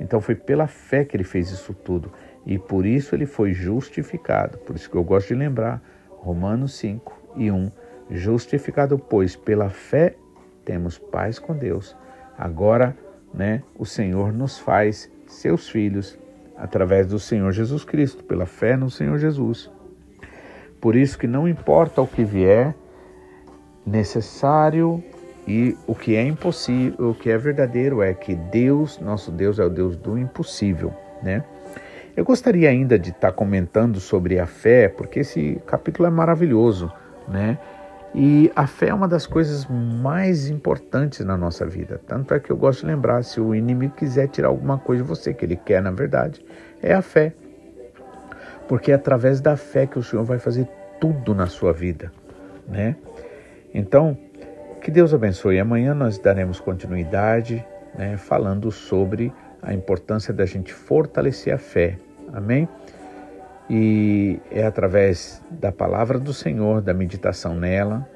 Então 0.00 0.20
foi 0.20 0.34
pela 0.34 0.66
fé 0.66 1.04
que 1.04 1.16
ele 1.16 1.24
fez 1.24 1.50
isso 1.50 1.72
tudo 1.72 2.10
e 2.46 2.58
por 2.58 2.86
isso 2.86 3.14
ele 3.14 3.26
foi 3.26 3.52
justificado. 3.52 4.56
Por 4.58 4.76
isso 4.76 4.88
que 4.88 4.96
eu 4.96 5.02
gosto 5.02 5.28
de 5.28 5.34
lembrar 5.34 5.82
Romanos 6.10 6.74
5 6.74 7.20
e 7.36 7.50
1. 7.50 7.70
Justificado, 8.10 8.96
pois, 8.96 9.34
pela 9.34 9.68
fé 9.68 10.14
temos 10.64 10.96
paz 10.96 11.40
com 11.40 11.54
Deus. 11.56 11.96
Agora, 12.38 12.96
né, 13.34 13.62
o 13.76 13.84
Senhor 13.84 14.32
nos 14.32 14.58
faz 14.58 15.10
seus 15.26 15.68
filhos 15.68 16.16
através 16.56 17.08
do 17.08 17.18
Senhor 17.18 17.50
Jesus 17.50 17.84
Cristo, 17.84 18.22
pela 18.22 18.46
fé 18.46 18.76
no 18.76 18.88
Senhor 18.88 19.18
Jesus. 19.18 19.70
Por 20.80 20.94
isso 20.94 21.18
que 21.18 21.26
não 21.26 21.48
importa 21.48 22.00
o 22.00 22.06
que 22.06 22.22
vier, 22.22 22.74
necessário 23.84 25.02
e 25.46 25.76
o 25.86 25.94
que 25.94 26.14
é 26.14 26.22
impossível, 26.24 27.10
o 27.10 27.14
que 27.14 27.30
é 27.30 27.36
verdadeiro 27.36 28.02
é 28.02 28.14
que 28.14 28.34
Deus, 28.34 28.98
nosso 28.98 29.30
Deus, 29.30 29.58
é 29.58 29.64
o 29.64 29.70
Deus 29.70 29.96
do 29.96 30.16
impossível, 30.16 30.94
né? 31.22 31.44
Eu 32.16 32.24
gostaria 32.24 32.70
ainda 32.70 32.98
de 32.98 33.10
estar 33.10 33.32
comentando 33.32 34.00
sobre 34.00 34.38
a 34.38 34.46
fé, 34.46 34.88
porque 34.88 35.20
esse 35.20 35.60
capítulo 35.66 36.06
é 36.06 36.10
maravilhoso, 36.10 36.90
né? 37.28 37.58
E 38.14 38.50
a 38.56 38.66
fé 38.66 38.88
é 38.88 38.94
uma 38.94 39.06
das 39.06 39.26
coisas 39.26 39.66
mais 39.66 40.48
importantes 40.48 41.20
na 41.24 41.36
nossa 41.36 41.66
vida. 41.66 42.00
Tanto 42.06 42.32
é 42.32 42.40
que 42.40 42.50
eu 42.50 42.56
gosto 42.56 42.80
de 42.80 42.86
lembrar: 42.86 43.22
se 43.22 43.38
o 43.38 43.54
inimigo 43.54 43.94
quiser 43.94 44.28
tirar 44.28 44.48
alguma 44.48 44.78
coisa 44.78 45.02
de 45.02 45.08
você, 45.08 45.34
que 45.34 45.44
ele 45.44 45.56
quer, 45.56 45.82
na 45.82 45.90
verdade, 45.90 46.42
é 46.82 46.94
a 46.94 47.02
fé 47.02 47.34
porque 48.68 48.90
é 48.92 48.94
através 48.94 49.40
da 49.40 49.56
fé 49.56 49.86
que 49.86 49.98
o 49.98 50.02
Senhor 50.02 50.24
vai 50.24 50.38
fazer 50.38 50.68
tudo 51.00 51.34
na 51.34 51.46
sua 51.46 51.72
vida, 51.72 52.12
né? 52.68 52.96
Então, 53.72 54.16
que 54.80 54.90
Deus 54.90 55.12
abençoe. 55.12 55.58
Amanhã 55.58 55.94
nós 55.94 56.18
daremos 56.18 56.58
continuidade, 56.60 57.64
né, 57.96 58.16
falando 58.16 58.70
sobre 58.70 59.32
a 59.62 59.74
importância 59.74 60.32
da 60.32 60.46
gente 60.46 60.72
fortalecer 60.72 61.52
a 61.52 61.58
fé. 61.58 61.98
Amém? 62.32 62.68
E 63.68 64.40
é 64.50 64.64
através 64.64 65.42
da 65.50 65.72
palavra 65.72 66.18
do 66.18 66.32
Senhor, 66.32 66.80
da 66.80 66.94
meditação 66.94 67.54
nela, 67.54 68.08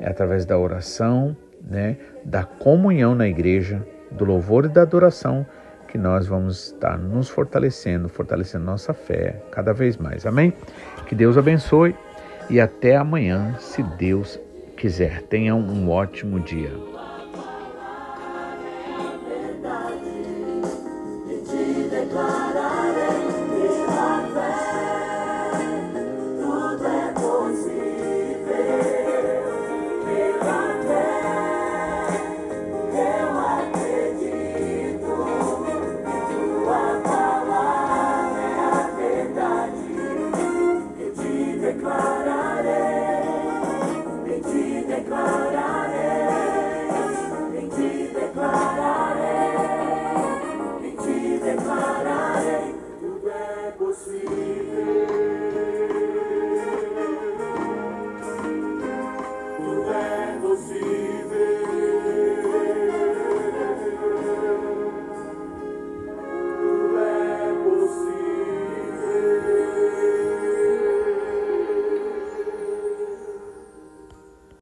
é 0.00 0.08
através 0.08 0.44
da 0.44 0.58
oração, 0.58 1.36
né, 1.60 1.96
da 2.24 2.44
comunhão 2.44 3.14
na 3.14 3.26
igreja, 3.26 3.84
do 4.10 4.24
louvor 4.24 4.66
e 4.66 4.68
da 4.68 4.82
adoração 4.82 5.46
que 5.88 5.98
nós 5.98 6.26
vamos 6.26 6.68
estar 6.68 6.96
nos 6.96 7.28
fortalecendo, 7.28 8.08
fortalecendo 8.08 8.64
nossa 8.64 8.94
fé 8.94 9.42
cada 9.50 9.74
vez 9.74 9.96
mais. 9.96 10.24
Amém? 10.24 10.52
Que 11.06 11.14
Deus 11.14 11.36
abençoe 11.36 11.94
e 12.48 12.60
até 12.60 12.96
amanhã, 12.96 13.54
se 13.58 13.82
Deus 13.82 14.40
quiser. 14.76 15.22
Tenham 15.22 15.60
um 15.60 15.90
ótimo 15.90 16.40
dia. 16.40 16.72